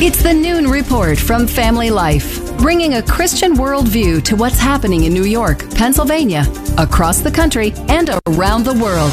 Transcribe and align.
It's 0.00 0.22
the 0.22 0.32
Noon 0.32 0.68
Report 0.70 1.18
from 1.18 1.48
Family 1.48 1.90
Life, 1.90 2.56
bringing 2.58 2.94
a 2.94 3.02
Christian 3.02 3.56
worldview 3.56 4.22
to 4.26 4.36
what's 4.36 4.60
happening 4.60 5.02
in 5.02 5.12
New 5.12 5.24
York, 5.24 5.68
Pennsylvania, 5.74 6.44
across 6.78 7.18
the 7.18 7.32
country, 7.32 7.72
and 7.88 8.08
around 8.28 8.62
the 8.62 8.74
world. 8.74 9.10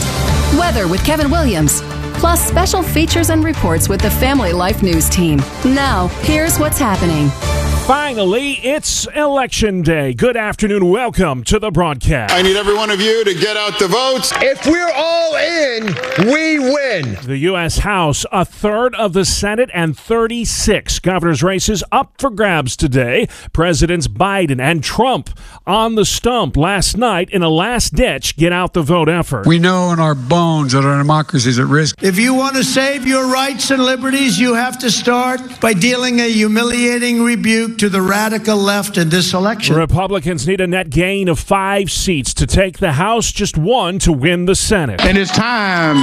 Weather 0.59 0.87
with 0.87 1.03
Kevin 1.03 1.31
Williams, 1.31 1.81
plus 2.19 2.39
special 2.39 2.83
features 2.83 3.31
and 3.31 3.43
reports 3.43 3.89
with 3.89 3.99
the 3.99 4.11
Family 4.11 4.53
Life 4.53 4.83
News 4.83 5.09
team. 5.09 5.37
Now, 5.65 6.05
here's 6.21 6.59
what's 6.59 6.77
happening. 6.77 7.31
Finally, 7.85 8.53
it's 8.63 9.05
election 9.15 9.83
day. 9.83 10.11
Good 10.11 10.35
afternoon. 10.35 10.89
Welcome 10.89 11.43
to 11.43 11.59
the 11.59 11.69
broadcast. 11.69 12.33
I 12.33 12.41
need 12.41 12.57
every 12.57 12.73
one 12.73 12.89
of 12.89 12.99
you 12.99 13.23
to 13.23 13.33
get 13.35 13.55
out 13.55 13.77
the 13.77 13.87
votes. 13.87 14.33
If 14.37 14.65
we're 14.65 14.91
all 14.91 15.35
in, 15.35 15.93
we 16.27 16.57
win. 16.57 17.15
The 17.23 17.37
U.S. 17.49 17.77
House, 17.79 18.25
a 18.31 18.43
third 18.43 18.95
of 18.95 19.13
the 19.13 19.23
Senate, 19.23 19.69
and 19.71 19.95
36 19.95 20.97
governor's 20.97 21.43
races 21.43 21.83
up 21.91 22.15
for 22.17 22.31
grabs 22.31 22.75
today. 22.75 23.27
Presidents 23.53 24.07
Biden 24.07 24.59
and 24.59 24.83
Trump 24.83 25.29
on 25.67 25.93
the 25.93 26.05
stump 26.05 26.57
last 26.57 26.97
night 26.97 27.29
in 27.29 27.43
a 27.43 27.49
last 27.49 27.93
ditch 27.93 28.35
get 28.35 28.51
out 28.51 28.73
the 28.73 28.81
vote 28.81 29.09
effort. 29.09 29.45
We 29.45 29.59
know 29.59 29.91
in 29.91 29.99
our 29.99 30.15
bones 30.15 30.71
that 30.71 30.83
our 30.83 30.97
democracy 30.97 31.51
is 31.51 31.59
at 31.59 31.67
risk. 31.67 32.01
If 32.01 32.17
you 32.17 32.33
want 32.33 32.55
to 32.55 32.63
save 32.63 33.05
your 33.05 33.31
rights 33.31 33.69
and 33.69 33.83
liberties, 33.83 34.39
you 34.39 34.55
have 34.55 34.79
to 34.79 34.89
start 34.89 35.61
by 35.61 35.73
dealing 35.73 36.19
a 36.19 36.27
humiliating 36.27 37.21
rebuke 37.21 37.74
to 37.77 37.89
the 37.89 38.01
radical 38.01 38.57
left 38.57 38.97
in 38.97 39.09
this 39.09 39.33
election. 39.33 39.75
Republicans 39.75 40.47
need 40.47 40.61
a 40.61 40.67
net 40.67 40.89
gain 40.89 41.27
of 41.27 41.39
five 41.39 41.91
seats 41.91 42.33
to 42.35 42.47
take 42.47 42.77
the 42.77 42.93
House, 42.93 43.31
just 43.31 43.57
one 43.57 43.99
to 43.99 44.11
win 44.13 44.45
the 44.45 44.55
Senate. 44.55 45.01
And 45.01 45.17
it's 45.17 45.31
time, 45.31 45.97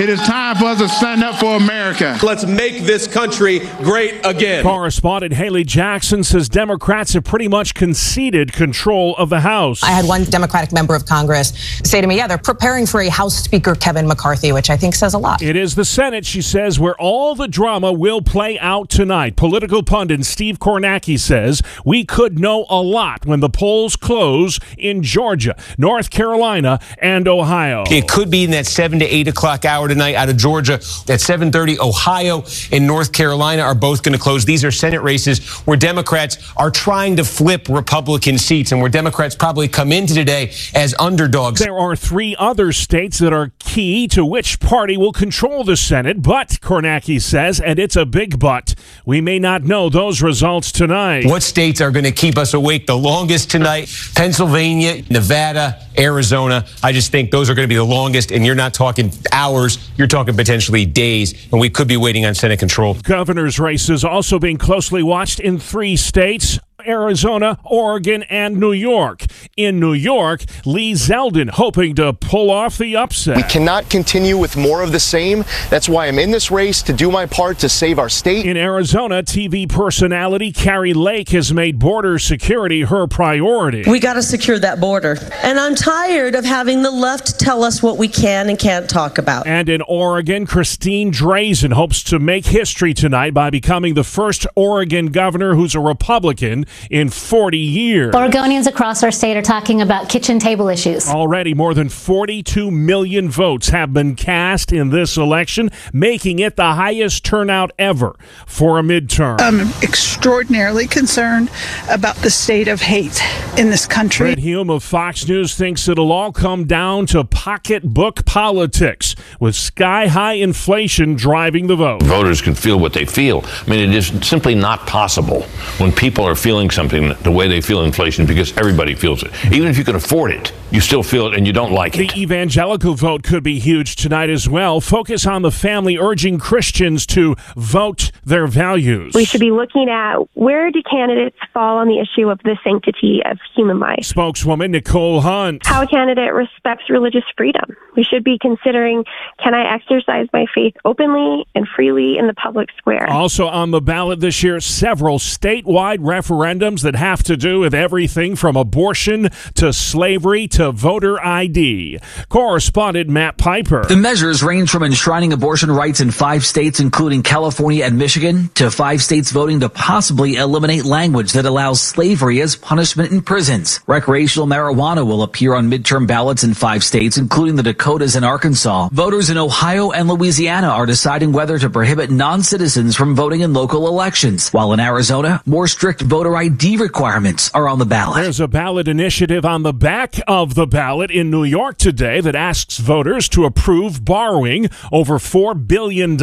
it 0.00 0.08
is 0.08 0.20
time 0.20 0.56
for 0.56 0.66
us 0.66 0.78
to 0.78 0.88
stand 0.88 1.22
up 1.22 1.36
for 1.36 1.56
America. 1.56 2.18
Let's 2.22 2.46
make 2.46 2.82
this 2.82 3.06
country 3.06 3.60
great 3.78 4.24
again. 4.24 4.62
Correspondent 4.62 5.34
Hallie 5.34 5.64
Jackson 5.64 6.22
says 6.22 6.48
Democrats 6.48 7.14
have 7.14 7.24
pretty 7.24 7.48
much 7.48 7.74
conceded 7.74 8.52
control 8.52 9.16
of 9.16 9.30
the 9.30 9.40
House. 9.40 9.82
I 9.82 9.90
had 9.90 10.06
one 10.06 10.24
Democratic 10.24 10.72
member 10.72 10.94
of 10.94 11.06
Congress 11.06 11.52
say 11.84 12.00
to 12.00 12.06
me, 12.06 12.16
yeah, 12.16 12.26
they're 12.26 12.38
preparing 12.38 12.86
for 12.86 13.00
a 13.00 13.08
House 13.08 13.36
Speaker 13.36 13.74
Kevin 13.74 14.06
McCarthy, 14.06 14.52
which 14.52 14.70
I 14.70 14.76
think 14.76 14.94
says 14.94 15.14
a 15.14 15.18
lot. 15.18 15.42
It 15.42 15.56
is 15.56 15.74
the 15.74 15.84
Senate, 15.84 16.24
she 16.24 16.42
says, 16.42 16.78
where 16.78 16.94
all 17.00 17.34
the 17.34 17.48
drama 17.48 17.92
will 17.92 18.22
play 18.22 18.58
out 18.58 18.88
tonight. 18.88 19.36
Political 19.36 19.82
pundit 19.82 20.24
Steve 20.24 20.58
Kornacki 20.58 21.09
says 21.16 21.62
we 21.84 22.04
could 22.04 22.38
know 22.38 22.66
a 22.68 22.80
lot 22.80 23.26
when 23.26 23.40
the 23.40 23.50
polls 23.50 23.96
close 23.96 24.58
in 24.78 25.02
Georgia, 25.02 25.56
North 25.78 26.10
Carolina, 26.10 26.78
and 26.98 27.26
Ohio. 27.26 27.84
It 27.90 28.08
could 28.08 28.30
be 28.30 28.44
in 28.44 28.50
that 28.52 28.66
seven 28.66 28.98
to 29.00 29.04
eight 29.04 29.28
o'clock 29.28 29.64
hour 29.64 29.88
tonight 29.88 30.14
out 30.14 30.28
of 30.28 30.36
Georgia. 30.36 30.74
At 30.74 31.20
7:30, 31.20 31.78
Ohio 31.78 32.44
and 32.72 32.86
North 32.86 33.12
Carolina 33.12 33.62
are 33.62 33.74
both 33.74 34.02
going 34.02 34.12
to 34.12 34.18
close. 34.18 34.44
These 34.44 34.64
are 34.64 34.70
Senate 34.70 35.02
races 35.02 35.38
where 35.66 35.76
Democrats 35.76 36.38
are 36.56 36.70
trying 36.70 37.16
to 37.16 37.24
flip 37.24 37.68
Republican 37.68 38.38
seats, 38.38 38.72
and 38.72 38.80
where 38.80 38.90
Democrats 38.90 39.34
probably 39.34 39.68
come 39.68 39.92
into 39.92 40.14
today 40.14 40.52
as 40.74 40.94
underdogs. 40.98 41.60
There 41.60 41.78
are 41.78 41.96
three 41.96 42.36
other 42.38 42.72
states 42.72 43.18
that 43.18 43.32
are 43.32 43.52
key 43.58 44.06
to 44.08 44.24
which 44.24 44.60
party 44.60 44.96
will 44.96 45.12
control 45.12 45.64
the 45.64 45.76
Senate, 45.76 46.22
but 46.22 46.58
Kornacki 46.60 47.20
says, 47.20 47.60
and 47.60 47.78
it's 47.78 47.96
a 47.96 48.04
big 48.04 48.38
but, 48.38 48.74
we 49.04 49.20
may 49.20 49.38
not 49.38 49.62
know 49.62 49.88
those 49.88 50.22
results 50.22 50.72
tonight 50.72 50.99
What 51.24 51.42
states 51.42 51.80
are 51.80 51.90
going 51.90 52.04
to 52.04 52.12
keep 52.12 52.36
us 52.36 52.54
awake 52.54 52.86
the 52.86 52.96
longest 52.96 53.50
tonight? 53.50 53.88
Pennsylvania, 54.14 55.02
Nevada, 55.10 55.86
Arizona. 55.98 56.66
I 56.82 56.92
just 56.92 57.10
think 57.10 57.30
those 57.30 57.48
are 57.48 57.54
going 57.54 57.64
to 57.64 57.72
be 57.72 57.76
the 57.76 57.84
longest, 57.84 58.32
and 58.32 58.44
you're 58.44 58.54
not 58.54 58.74
talking 58.74 59.12
hours, 59.32 59.90
you're 59.96 60.06
talking 60.06 60.36
potentially 60.36 60.84
days, 60.86 61.48
and 61.52 61.60
we 61.60 61.70
could 61.70 61.88
be 61.88 61.96
waiting 61.96 62.24
on 62.26 62.34
Senate 62.34 62.58
control. 62.58 62.94
Governor's 63.02 63.58
races 63.58 64.04
also 64.04 64.38
being 64.38 64.58
closely 64.58 65.02
watched 65.02 65.40
in 65.40 65.58
three 65.58 65.96
states. 65.96 66.58
Arizona, 66.86 67.58
Oregon, 67.64 68.22
and 68.24 68.58
New 68.58 68.72
York. 68.72 69.26
In 69.56 69.80
New 69.80 69.92
York, 69.92 70.44
Lee 70.64 70.92
Zeldin 70.92 71.50
hoping 71.50 71.94
to 71.96 72.12
pull 72.12 72.50
off 72.50 72.78
the 72.78 72.96
upset. 72.96 73.36
We 73.36 73.42
cannot 73.44 73.88
continue 73.90 74.36
with 74.38 74.56
more 74.56 74.82
of 74.82 74.92
the 74.92 75.00
same. 75.00 75.44
That's 75.68 75.88
why 75.88 76.06
I'm 76.06 76.18
in 76.18 76.30
this 76.30 76.50
race 76.50 76.82
to 76.82 76.92
do 76.92 77.10
my 77.10 77.26
part 77.26 77.58
to 77.60 77.68
save 77.68 77.98
our 77.98 78.08
state. 78.08 78.46
In 78.46 78.56
Arizona, 78.56 79.22
TV 79.22 79.68
personality 79.68 80.52
Kari 80.52 80.94
Lake 80.94 81.30
has 81.30 81.52
made 81.52 81.78
border 81.78 82.18
security 82.18 82.82
her 82.82 83.06
priority. 83.06 83.84
We 83.86 84.00
got 84.00 84.14
to 84.14 84.22
secure 84.22 84.58
that 84.58 84.80
border. 84.80 85.16
And 85.42 85.58
I'm 85.58 85.74
tired 85.74 86.34
of 86.34 86.44
having 86.44 86.82
the 86.82 86.90
left 86.90 87.38
tell 87.40 87.64
us 87.64 87.82
what 87.82 87.98
we 87.98 88.08
can 88.08 88.48
and 88.48 88.58
can't 88.58 88.88
talk 88.88 89.18
about. 89.18 89.46
And 89.46 89.68
in 89.68 89.82
Oregon, 89.82 90.46
Christine 90.46 91.12
Drazan 91.12 91.72
hopes 91.72 92.02
to 92.04 92.18
make 92.18 92.46
history 92.46 92.94
tonight 92.94 93.34
by 93.34 93.50
becoming 93.50 93.94
the 93.94 94.04
first 94.04 94.46
Oregon 94.54 95.06
governor 95.06 95.54
who's 95.54 95.74
a 95.74 95.80
Republican 95.80 96.66
in 96.90 97.08
40 97.08 97.58
years. 97.58 98.14
Oregonians 98.14 98.66
across 98.66 99.02
our 99.02 99.10
state 99.10 99.29
are 99.36 99.42
talking 99.42 99.80
about 99.80 100.08
kitchen 100.08 100.38
table 100.38 100.68
issues. 100.68 101.08
Already, 101.08 101.54
more 101.54 101.74
than 101.74 101.88
42 101.88 102.70
million 102.70 103.28
votes 103.28 103.70
have 103.70 103.92
been 103.92 104.14
cast 104.14 104.72
in 104.72 104.90
this 104.90 105.16
election, 105.16 105.70
making 105.92 106.38
it 106.38 106.56
the 106.56 106.74
highest 106.74 107.24
turnout 107.24 107.72
ever 107.78 108.16
for 108.46 108.78
a 108.78 108.82
midterm. 108.82 109.40
I'm 109.40 109.60
extraordinarily 109.82 110.86
concerned 110.86 111.50
about 111.88 112.16
the 112.16 112.30
state 112.30 112.68
of 112.68 112.80
hate 112.80 113.20
in 113.58 113.70
this 113.70 113.86
country. 113.86 114.34
Brit 114.34 114.38
Hume 114.38 114.70
of 114.70 114.84
Fox 114.84 115.26
News 115.26 115.56
thinks 115.56 115.88
it'll 115.88 116.12
all 116.12 116.32
come 116.32 116.66
down 116.66 117.06
to 117.06 117.24
pocketbook 117.24 118.24
politics, 118.26 119.16
with 119.40 119.56
sky 119.56 120.06
high 120.06 120.34
inflation 120.34 121.14
driving 121.14 121.66
the 121.66 121.76
vote. 121.76 122.02
Voters 122.02 122.40
can 122.40 122.54
feel 122.54 122.78
what 122.78 122.92
they 122.92 123.04
feel. 123.04 123.44
I 123.66 123.70
mean, 123.70 123.80
it 123.80 123.94
is 123.94 124.12
simply 124.22 124.54
not 124.54 124.86
possible 124.86 125.42
when 125.78 125.90
people 125.90 126.24
are 126.24 126.34
feeling 126.34 126.50
feeling 126.50 126.68
something 126.68 127.14
the 127.22 127.30
way 127.30 127.48
they 127.48 127.60
feel 127.60 127.84
inflation 127.84 128.26
because 128.26 128.56
everybody 128.56 128.94
feels 128.94 129.19
it. 129.22 129.32
Even 129.52 129.68
if 129.68 129.78
you 129.78 129.84
can 129.84 129.96
afford 129.96 130.30
it, 130.32 130.52
you 130.70 130.80
still 130.80 131.02
feel 131.02 131.26
it 131.26 131.34
and 131.34 131.46
you 131.46 131.52
don't 131.52 131.72
like 131.72 131.98
it. 131.98 132.12
The 132.12 132.20
evangelical 132.20 132.94
vote 132.94 133.22
could 133.22 133.42
be 133.42 133.58
huge 133.58 133.96
tonight 133.96 134.30
as 134.30 134.48
well. 134.48 134.80
Focus 134.80 135.26
on 135.26 135.42
the 135.42 135.50
family 135.50 135.98
urging 135.98 136.38
Christians 136.38 137.06
to 137.06 137.36
vote 137.56 138.10
their 138.24 138.46
values. 138.46 139.14
We 139.14 139.24
should 139.24 139.40
be 139.40 139.50
looking 139.50 139.88
at 139.88 140.16
where 140.34 140.70
do 140.70 140.82
candidates 140.88 141.36
fall 141.52 141.78
on 141.78 141.88
the 141.88 141.98
issue 141.98 142.30
of 142.30 142.38
the 142.44 142.56
sanctity 142.62 143.20
of 143.24 143.38
human 143.54 143.78
life. 143.78 144.04
Spokeswoman 144.04 144.70
Nicole 144.70 145.20
Hunt. 145.20 145.66
How 145.66 145.82
a 145.82 145.86
candidate 145.86 146.32
respects 146.32 146.88
religious 146.88 147.24
freedom. 147.36 147.76
We 147.96 148.04
should 148.04 148.24
be 148.24 148.38
considering 148.40 149.04
can 149.42 149.54
I 149.54 149.74
exercise 149.74 150.28
my 150.32 150.46
faith 150.54 150.74
openly 150.84 151.46
and 151.54 151.66
freely 151.68 152.18
in 152.18 152.26
the 152.26 152.34
public 152.34 152.68
square? 152.76 153.08
Also 153.10 153.46
on 153.46 153.70
the 153.70 153.80
ballot 153.80 154.20
this 154.20 154.42
year, 154.42 154.60
several 154.60 155.18
statewide 155.18 155.98
referendums 155.98 156.60
referendums 156.70 156.82
that 156.82 156.94
have 156.94 157.22
to 157.24 157.36
do 157.36 157.60
with 157.60 157.74
everything 157.74 158.36
from 158.36 158.56
abortion 158.56 159.09
to 159.54 159.72
slavery 159.72 160.46
to 160.48 160.70
voter 160.70 161.20
ID. 161.20 161.98
Correspondent 162.28 163.08
Matt 163.08 163.36
Piper. 163.36 163.84
The 163.84 163.96
measures 163.96 164.42
range 164.42 164.70
from 164.70 164.84
enshrining 164.84 165.32
abortion 165.32 165.70
rights 165.70 166.00
in 166.00 166.10
five 166.10 166.44
states, 166.44 166.78
including 166.78 167.22
California 167.22 167.84
and 167.84 167.98
Michigan, 167.98 168.50
to 168.54 168.70
five 168.70 169.02
states 169.02 169.32
voting 169.32 169.60
to 169.60 169.68
possibly 169.68 170.36
eliminate 170.36 170.84
language 170.84 171.32
that 171.32 171.44
allows 171.44 171.80
slavery 171.80 172.40
as 172.40 172.54
punishment 172.54 173.10
in 173.10 173.20
prisons. 173.22 173.80
Recreational 173.86 174.46
marijuana 174.46 175.04
will 175.04 175.22
appear 175.22 175.54
on 175.54 175.70
midterm 175.70 176.06
ballots 176.06 176.44
in 176.44 176.54
five 176.54 176.84
states, 176.84 177.16
including 177.16 177.56
the 177.56 177.62
Dakotas 177.64 178.14
and 178.14 178.24
Arkansas. 178.24 178.88
Voters 178.92 179.30
in 179.30 179.38
Ohio 179.38 179.90
and 179.90 180.08
Louisiana 180.08 180.68
are 180.68 180.86
deciding 180.86 181.32
whether 181.32 181.58
to 181.58 181.68
prohibit 181.68 182.10
non-citizens 182.10 182.94
from 182.94 183.16
voting 183.16 183.40
in 183.40 183.52
local 183.52 183.88
elections, 183.88 184.50
while 184.50 184.72
in 184.72 184.78
Arizona, 184.78 185.42
more 185.46 185.66
strict 185.66 186.00
voter 186.02 186.36
ID 186.36 186.76
requirements 186.76 187.50
are 187.54 187.68
on 187.68 187.78
the 187.78 187.84
ballot. 187.84 188.22
There's 188.22 188.40
a 188.40 188.48
ballot 188.48 188.88
initiative 189.00 189.46
on 189.46 189.62
the 189.62 189.72
back 189.72 190.16
of 190.28 190.54
the 190.54 190.66
ballot 190.66 191.10
in 191.10 191.30
New 191.30 191.42
York 191.42 191.78
today 191.78 192.20
that 192.20 192.34
asks 192.34 192.76
voters 192.76 193.30
to 193.30 193.46
approve 193.46 194.04
borrowing 194.04 194.68
over 194.92 195.14
$4 195.14 195.66
billion 195.66 196.18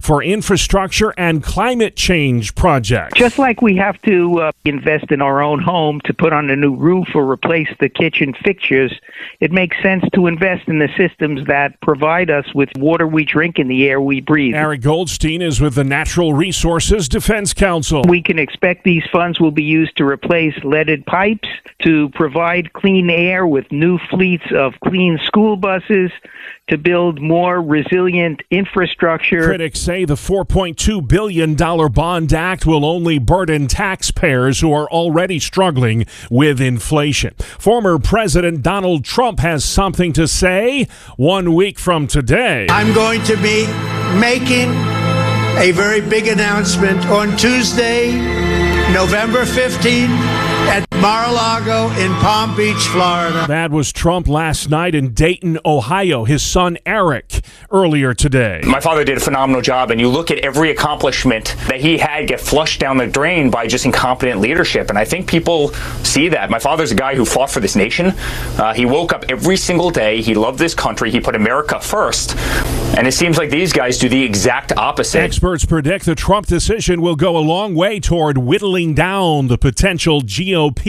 for 0.00 0.22
infrastructure 0.22 1.12
and 1.18 1.42
climate 1.42 1.96
change 1.96 2.54
projects. 2.54 3.18
Just 3.18 3.36
like 3.36 3.62
we 3.62 3.74
have 3.74 4.00
to 4.02 4.38
uh, 4.38 4.52
invest 4.64 5.10
in 5.10 5.20
our 5.20 5.42
own 5.42 5.58
home 5.60 6.00
to 6.04 6.14
put 6.14 6.32
on 6.32 6.48
a 6.50 6.54
new 6.54 6.76
roof 6.76 7.08
or 7.16 7.28
replace 7.28 7.68
the 7.80 7.88
kitchen 7.88 8.32
fixtures, 8.44 8.94
it 9.40 9.50
makes 9.50 9.76
sense 9.82 10.04
to 10.14 10.28
invest 10.28 10.68
in 10.68 10.78
the 10.78 10.88
systems 10.96 11.44
that 11.48 11.80
provide 11.80 12.30
us 12.30 12.46
with 12.54 12.68
water 12.76 13.08
we 13.08 13.24
drink 13.24 13.58
and 13.58 13.68
the 13.68 13.88
air 13.88 14.00
we 14.00 14.20
breathe. 14.20 14.54
Eric 14.54 14.82
Goldstein 14.82 15.42
is 15.42 15.60
with 15.60 15.74
the 15.74 15.82
Natural 15.82 16.32
Resources 16.32 17.08
Defense 17.08 17.52
Council. 17.52 18.04
We 18.06 18.22
can 18.22 18.38
expect 18.38 18.84
these 18.84 19.04
funds 19.10 19.40
will 19.40 19.50
be 19.50 19.64
used 19.64 19.96
to 19.96 20.04
replace 20.04 20.54
leaded 20.62 21.04
pipes, 21.04 21.48
to 21.82 21.87
provide 22.14 22.72
clean 22.72 23.10
air 23.10 23.46
with 23.46 23.70
new 23.70 23.98
fleets 24.10 24.44
of 24.54 24.74
clean 24.80 25.18
school 25.24 25.56
buses, 25.56 26.10
to 26.68 26.76
build 26.76 27.20
more 27.20 27.60
resilient 27.60 28.42
infrastructure. 28.50 29.44
Critics 29.44 29.80
say 29.80 30.04
the 30.04 30.14
$4.2 30.14 31.06
billion 31.08 31.54
Bond 31.54 32.32
Act 32.32 32.66
will 32.66 32.84
only 32.84 33.18
burden 33.18 33.66
taxpayers 33.66 34.60
who 34.60 34.72
are 34.72 34.88
already 34.90 35.38
struggling 35.38 36.06
with 36.30 36.60
inflation. 36.60 37.34
Former 37.58 37.98
President 37.98 38.62
Donald 38.62 39.04
Trump 39.04 39.40
has 39.40 39.64
something 39.64 40.12
to 40.12 40.28
say 40.28 40.86
one 41.16 41.54
week 41.54 41.78
from 41.78 42.06
today. 42.06 42.66
I'm 42.70 42.92
going 42.92 43.22
to 43.24 43.36
be 43.36 43.66
making 44.18 44.68
a 45.58 45.72
very 45.72 46.00
big 46.00 46.28
announcement 46.28 47.06
on 47.06 47.36
Tuesday, 47.36 48.12
November 48.92 49.44
15th 49.44 50.37
at 50.37 50.37
Mar-a-Lago 51.00 51.90
in 52.00 52.12
Palm 52.14 52.56
Beach, 52.56 52.88
Florida. 52.88 53.44
That 53.46 53.70
was 53.70 53.92
Trump 53.92 54.26
last 54.26 54.68
night 54.68 54.96
in 54.96 55.14
Dayton, 55.14 55.56
Ohio. 55.64 56.24
His 56.24 56.42
son 56.42 56.76
Eric 56.84 57.40
earlier 57.70 58.14
today. 58.14 58.62
My 58.66 58.80
father 58.80 59.04
did 59.04 59.16
a 59.16 59.20
phenomenal 59.20 59.62
job, 59.62 59.92
and 59.92 60.00
you 60.00 60.08
look 60.08 60.32
at 60.32 60.38
every 60.38 60.72
accomplishment 60.72 61.54
that 61.68 61.80
he 61.80 61.98
had 61.98 62.26
get 62.26 62.40
flushed 62.40 62.80
down 62.80 62.96
the 62.96 63.06
drain 63.06 63.48
by 63.48 63.68
just 63.68 63.84
incompetent 63.84 64.40
leadership. 64.40 64.88
And 64.88 64.98
I 64.98 65.04
think 65.04 65.28
people 65.28 65.68
see 66.02 66.28
that. 66.30 66.50
My 66.50 66.58
father's 66.58 66.90
a 66.90 66.96
guy 66.96 67.14
who 67.14 67.24
fought 67.24 67.50
for 67.50 67.60
this 67.60 67.76
nation. 67.76 68.14
Uh, 68.58 68.74
he 68.74 68.84
woke 68.84 69.12
up 69.12 69.24
every 69.28 69.56
single 69.56 69.90
day. 69.90 70.20
He 70.20 70.34
loved 70.34 70.58
this 70.58 70.74
country. 70.74 71.12
He 71.12 71.20
put 71.20 71.36
America 71.36 71.78
first. 71.78 72.34
And 72.96 73.06
it 73.06 73.12
seems 73.12 73.38
like 73.38 73.50
these 73.50 73.72
guys 73.72 73.98
do 73.98 74.08
the 74.08 74.24
exact 74.24 74.72
opposite. 74.76 75.20
Experts 75.20 75.64
predict 75.64 76.06
the 76.06 76.16
Trump 76.16 76.46
decision 76.46 77.00
will 77.00 77.14
go 77.14 77.36
a 77.36 77.38
long 77.38 77.76
way 77.76 78.00
toward 78.00 78.38
whittling 78.38 78.94
down 78.94 79.46
the 79.46 79.58
potential 79.58 80.22
GOP 80.22 80.87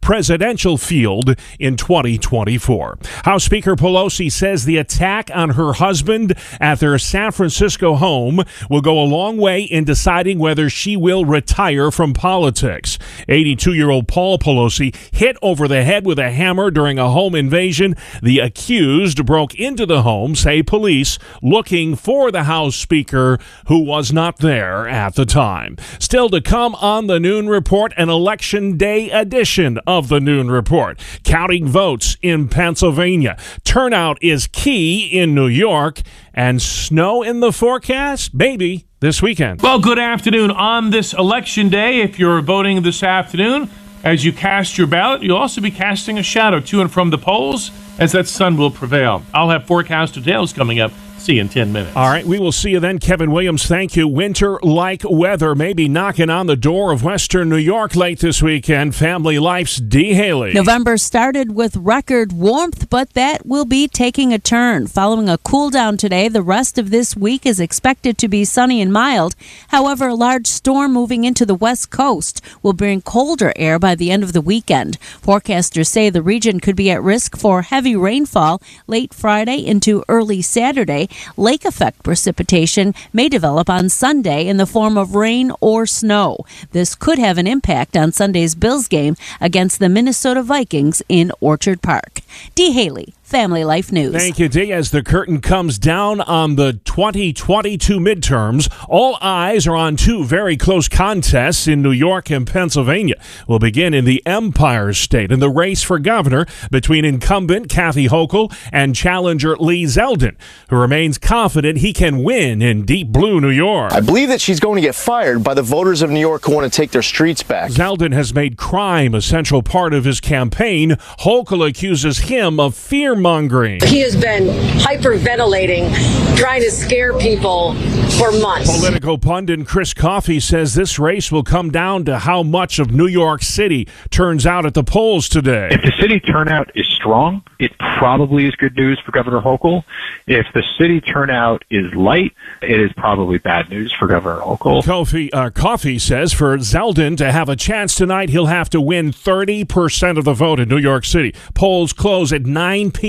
presidential 0.00 0.78
field 0.78 1.34
in 1.58 1.76
2024. 1.76 2.98
House 3.24 3.44
Speaker 3.44 3.76
Pelosi 3.76 4.30
says 4.30 4.64
the 4.64 4.76
attack 4.76 5.30
on 5.34 5.50
her 5.50 5.74
husband 5.74 6.34
at 6.60 6.80
their 6.80 6.98
San 6.98 7.32
Francisco 7.32 7.94
home 7.96 8.42
will 8.70 8.80
go 8.80 8.98
a 8.98 9.04
long 9.04 9.36
way 9.36 9.62
in 9.62 9.84
deciding 9.84 10.38
whether 10.38 10.70
she 10.70 10.96
will 10.96 11.24
retire 11.24 11.90
from 11.90 12.12
politics. 12.12 12.98
82 13.28 13.74
year 13.74 13.90
old 13.90 14.08
Paul 14.08 14.38
Pelosi 14.38 14.94
hit 15.12 15.36
over 15.42 15.68
the 15.68 15.84
head 15.84 16.06
with 16.06 16.18
a 16.18 16.30
hammer 16.30 16.70
during 16.70 16.98
a 16.98 17.10
home 17.10 17.34
invasion. 17.34 17.94
The 18.22 18.38
accused 18.38 19.24
broke 19.26 19.54
into 19.54 19.86
the 19.86 20.02
home, 20.02 20.34
say 20.34 20.62
police, 20.62 21.18
looking 21.42 21.96
for 21.96 22.30
the 22.30 22.44
House 22.44 22.76
Speaker 22.76 23.38
who 23.66 23.78
was 23.78 24.12
not 24.12 24.38
there 24.38 24.88
at 24.88 25.14
the 25.14 25.26
time. 25.26 25.76
Still 25.98 26.28
to 26.30 26.40
come 26.40 26.74
on 26.76 27.06
the 27.06 27.20
Noon 27.20 27.48
Report, 27.48 27.92
an 27.96 28.08
election 28.08 28.76
day 28.76 29.10
edition 29.18 29.78
of 29.86 30.08
the 30.08 30.20
Noon 30.20 30.50
Report. 30.50 30.98
Counting 31.24 31.66
votes 31.66 32.16
in 32.22 32.48
Pennsylvania. 32.48 33.36
Turnout 33.64 34.22
is 34.22 34.46
key 34.46 35.06
in 35.06 35.34
New 35.34 35.48
York, 35.48 36.00
and 36.32 36.62
snow 36.62 37.22
in 37.22 37.40
the 37.40 37.52
forecast? 37.52 38.32
Maybe 38.34 38.86
this 39.00 39.20
weekend. 39.20 39.62
Well, 39.62 39.80
good 39.80 39.98
afternoon. 39.98 40.50
On 40.50 40.90
this 40.90 41.12
election 41.12 41.68
day, 41.68 42.00
if 42.00 42.18
you're 42.18 42.40
voting 42.40 42.82
this 42.82 43.02
afternoon, 43.02 43.68
as 44.04 44.24
you 44.24 44.32
cast 44.32 44.78
your 44.78 44.86
ballot, 44.86 45.22
you'll 45.22 45.36
also 45.36 45.60
be 45.60 45.70
casting 45.70 46.18
a 46.18 46.22
shadow 46.22 46.60
to 46.60 46.80
and 46.80 46.90
from 46.90 47.10
the 47.10 47.18
polls 47.18 47.70
as 47.98 48.12
that 48.12 48.28
sun 48.28 48.56
will 48.56 48.70
prevail. 48.70 49.22
I'll 49.34 49.50
have 49.50 49.66
forecast 49.66 50.14
details 50.14 50.52
coming 50.52 50.78
up 50.78 50.92
see 51.28 51.34
you 51.34 51.42
in 51.42 51.48
10 51.50 51.72
minutes. 51.72 51.94
All 51.94 52.08
right, 52.08 52.24
we 52.24 52.38
will 52.38 52.52
see 52.52 52.70
you 52.70 52.80
then. 52.80 52.98
Kevin 52.98 53.30
Williams, 53.30 53.66
thank 53.66 53.94
you. 53.96 54.08
Winter 54.08 54.58
like 54.62 55.02
weather 55.04 55.54
may 55.54 55.74
be 55.74 55.86
knocking 55.86 56.30
on 56.30 56.46
the 56.46 56.56
door 56.56 56.90
of 56.90 57.04
Western 57.04 57.50
New 57.50 57.58
York 57.58 57.94
late 57.94 58.20
this 58.20 58.40
weekend. 58.40 58.94
Family 58.94 59.38
Life's 59.38 59.76
D. 59.76 60.14
Haley. 60.14 60.54
November 60.54 60.96
started 60.96 61.54
with 61.54 61.76
record 61.76 62.32
warmth, 62.32 62.88
but 62.88 63.12
that 63.12 63.44
will 63.44 63.66
be 63.66 63.86
taking 63.86 64.32
a 64.32 64.38
turn. 64.38 64.86
Following 64.86 65.28
a 65.28 65.36
cool 65.36 65.68
down 65.68 65.98
today, 65.98 66.28
the 66.28 66.40
rest 66.40 66.78
of 66.78 66.88
this 66.88 67.14
week 67.14 67.44
is 67.44 67.60
expected 67.60 68.16
to 68.16 68.28
be 68.28 68.46
sunny 68.46 68.80
and 68.80 68.90
mild. 68.90 69.34
However, 69.68 70.08
a 70.08 70.14
large 70.14 70.46
storm 70.46 70.94
moving 70.94 71.24
into 71.24 71.44
the 71.44 71.54
west 71.54 71.90
coast 71.90 72.40
will 72.62 72.72
bring 72.72 73.02
colder 73.02 73.52
air 73.54 73.78
by 73.78 73.94
the 73.94 74.10
end 74.10 74.22
of 74.22 74.32
the 74.32 74.40
weekend. 74.40 74.98
Forecasters 75.20 75.88
say 75.88 76.08
the 76.08 76.22
region 76.22 76.58
could 76.58 76.76
be 76.76 76.90
at 76.90 77.02
risk 77.02 77.36
for 77.36 77.60
heavy 77.60 77.94
rainfall 77.94 78.62
late 78.86 79.12
Friday 79.12 79.58
into 79.58 80.02
early 80.08 80.40
Saturday 80.40 81.06
lake 81.36 81.64
effect 81.64 82.02
precipitation 82.02 82.94
may 83.12 83.28
develop 83.28 83.68
on 83.68 83.88
Sunday 83.88 84.46
in 84.46 84.56
the 84.56 84.66
form 84.66 84.96
of 84.96 85.14
rain 85.14 85.52
or 85.60 85.86
snow. 85.86 86.38
This 86.72 86.94
could 86.94 87.18
have 87.18 87.38
an 87.38 87.46
impact 87.46 87.96
on 87.96 88.12
Sunday's 88.12 88.54
Bills 88.54 88.88
game 88.88 89.16
against 89.40 89.78
the 89.78 89.88
Minnesota 89.88 90.42
Vikings 90.42 91.02
in 91.08 91.32
Orchard 91.40 91.82
Park. 91.82 92.20
D. 92.54 92.72
Haley, 92.72 93.14
Family 93.28 93.62
Life 93.62 93.92
News. 93.92 94.14
Thank 94.14 94.38
you, 94.38 94.48
Dee. 94.48 94.72
As 94.72 94.90
the 94.90 95.02
curtain 95.02 95.42
comes 95.42 95.78
down 95.78 96.22
on 96.22 96.56
the 96.56 96.80
2022 96.86 97.98
midterms, 97.98 98.74
all 98.88 99.18
eyes 99.20 99.66
are 99.66 99.76
on 99.76 99.96
two 99.96 100.24
very 100.24 100.56
close 100.56 100.88
contests 100.88 101.68
in 101.68 101.82
New 101.82 101.90
York 101.90 102.30
and 102.30 102.46
Pennsylvania. 102.46 103.16
We'll 103.46 103.58
begin 103.58 103.92
in 103.92 104.06
the 104.06 104.22
Empire 104.24 104.94
State 104.94 105.30
in 105.30 105.40
the 105.40 105.50
race 105.50 105.82
for 105.82 105.98
governor 105.98 106.46
between 106.70 107.04
incumbent 107.04 107.68
Kathy 107.68 108.08
Hochul 108.08 108.50
and 108.72 108.96
challenger 108.96 109.58
Lee 109.58 109.84
Zeldin, 109.84 110.34
who 110.70 110.76
remains 110.76 111.18
confident 111.18 111.80
he 111.80 111.92
can 111.92 112.24
win 112.24 112.62
in 112.62 112.86
deep 112.86 113.08
blue 113.08 113.42
New 113.42 113.50
York. 113.50 113.92
I 113.92 114.00
believe 114.00 114.30
that 114.30 114.40
she's 114.40 114.58
going 114.58 114.76
to 114.76 114.80
get 114.80 114.94
fired 114.94 115.44
by 115.44 115.52
the 115.52 115.60
voters 115.60 116.00
of 116.00 116.08
New 116.08 116.18
York 116.18 116.46
who 116.46 116.54
want 116.54 116.64
to 116.64 116.74
take 116.74 116.92
their 116.92 117.02
streets 117.02 117.42
back. 117.42 117.72
Zeldin 117.72 118.14
has 118.14 118.32
made 118.32 118.56
crime 118.56 119.14
a 119.14 119.20
central 119.20 119.62
part 119.62 119.92
of 119.92 120.06
his 120.06 120.18
campaign. 120.18 120.92
Hochul 121.20 121.68
accuses 121.68 122.20
him 122.20 122.58
of 122.58 122.74
fear 122.74 123.17
mongering. 123.18 123.80
He 123.82 124.00
has 124.00 124.16
been 124.16 124.48
hyperventilating, 124.78 125.94
trying 126.36 126.62
to 126.62 126.70
scare 126.70 127.16
people 127.18 127.74
for 128.18 128.32
months. 128.32 128.78
Political 128.78 129.18
pundit 129.18 129.66
Chris 129.66 129.94
Coffey 129.94 130.40
says 130.40 130.74
this 130.74 130.98
race 130.98 131.30
will 131.30 131.42
come 131.42 131.70
down 131.70 132.04
to 132.06 132.18
how 132.18 132.42
much 132.42 132.78
of 132.78 132.90
New 132.90 133.06
York 133.06 133.42
City 133.42 133.86
turns 134.10 134.46
out 134.46 134.66
at 134.66 134.74
the 134.74 134.84
polls 134.84 135.28
today. 135.28 135.68
If 135.70 135.82
the 135.82 135.92
city 136.00 136.20
turnout 136.20 136.70
is 136.74 136.86
strong, 136.86 137.42
it 137.58 137.72
probably 137.98 138.46
is 138.46 138.54
good 138.54 138.76
news 138.76 139.00
for 139.04 139.12
Governor 139.12 139.40
Hochul. 139.40 139.84
If 140.26 140.46
the 140.54 140.62
city 140.78 141.00
turnout 141.00 141.64
is 141.70 141.92
light, 141.94 142.32
it 142.62 142.80
is 142.80 142.92
probably 142.92 143.38
bad 143.38 143.70
news 143.70 143.92
for 143.92 144.06
Governor 144.06 144.40
Hochul. 144.40 144.84
Coffey, 144.84 145.32
uh, 145.32 145.50
Coffey 145.50 145.98
says 145.98 146.32
for 146.32 146.56
Zeldin 146.58 147.16
to 147.16 147.32
have 147.32 147.48
a 147.48 147.56
chance 147.56 147.94
tonight, 147.94 148.30
he'll 148.30 148.46
have 148.46 148.70
to 148.70 148.80
win 148.80 149.10
30% 149.12 150.18
of 150.18 150.24
the 150.24 150.34
vote 150.34 150.60
in 150.60 150.68
New 150.68 150.78
York 150.78 151.04
City. 151.04 151.34
Polls 151.54 151.92
close 151.92 152.32
at 152.32 152.46
9 152.46 152.90
p.m. 152.92 153.07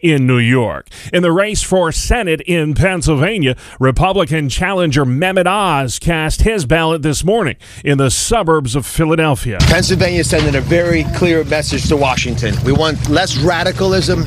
in 0.00 0.26
New 0.26 0.38
York. 0.38 0.88
In 1.12 1.22
the 1.22 1.32
race 1.32 1.62
for 1.62 1.92
Senate 1.92 2.40
in 2.42 2.74
Pennsylvania, 2.74 3.56
Republican 3.78 4.48
challenger 4.48 5.04
Mehmet 5.04 5.46
Oz 5.46 5.98
cast 5.98 6.42
his 6.42 6.66
ballot 6.66 7.02
this 7.02 7.24
morning 7.24 7.56
in 7.84 7.98
the 7.98 8.10
suburbs 8.10 8.74
of 8.74 8.86
Philadelphia. 8.86 9.58
Pennsylvania 9.62 10.20
is 10.20 10.30
sending 10.30 10.54
a 10.54 10.60
very 10.60 11.04
clear 11.14 11.44
message 11.44 11.88
to 11.88 11.96
Washington. 11.96 12.54
We 12.64 12.72
want 12.72 13.08
less 13.08 13.36
radicalism 13.38 14.24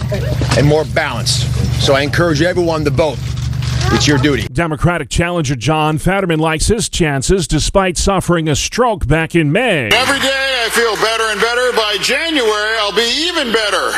and 0.58 0.66
more 0.66 0.86
balance. 0.86 1.46
So 1.84 1.94
I 1.94 2.02
encourage 2.02 2.42
everyone 2.42 2.84
to 2.86 2.90
vote. 2.92 3.20
It's 3.94 4.08
your 4.08 4.18
duty. 4.18 4.48
Democratic 4.52 5.10
challenger 5.10 5.56
John 5.56 5.98
Fetterman 5.98 6.40
likes 6.40 6.68
his 6.68 6.90
chances 6.90 7.48
despite 7.48 7.98
suffering 7.98 8.50
a 8.50 8.56
stroke 8.56 9.08
back 9.08 9.36
in 9.36 9.52
May. 9.52 9.90
Every 9.90 10.20
day 10.20 10.64
I 10.66 10.70
feel 10.70 10.96
better 10.96 11.24
and 11.24 11.40
better. 11.40 11.72
By 11.76 11.98
January, 12.02 12.78
I'll 12.80 12.96
be 12.96 13.28
even 13.28 13.52
better. 13.54 13.92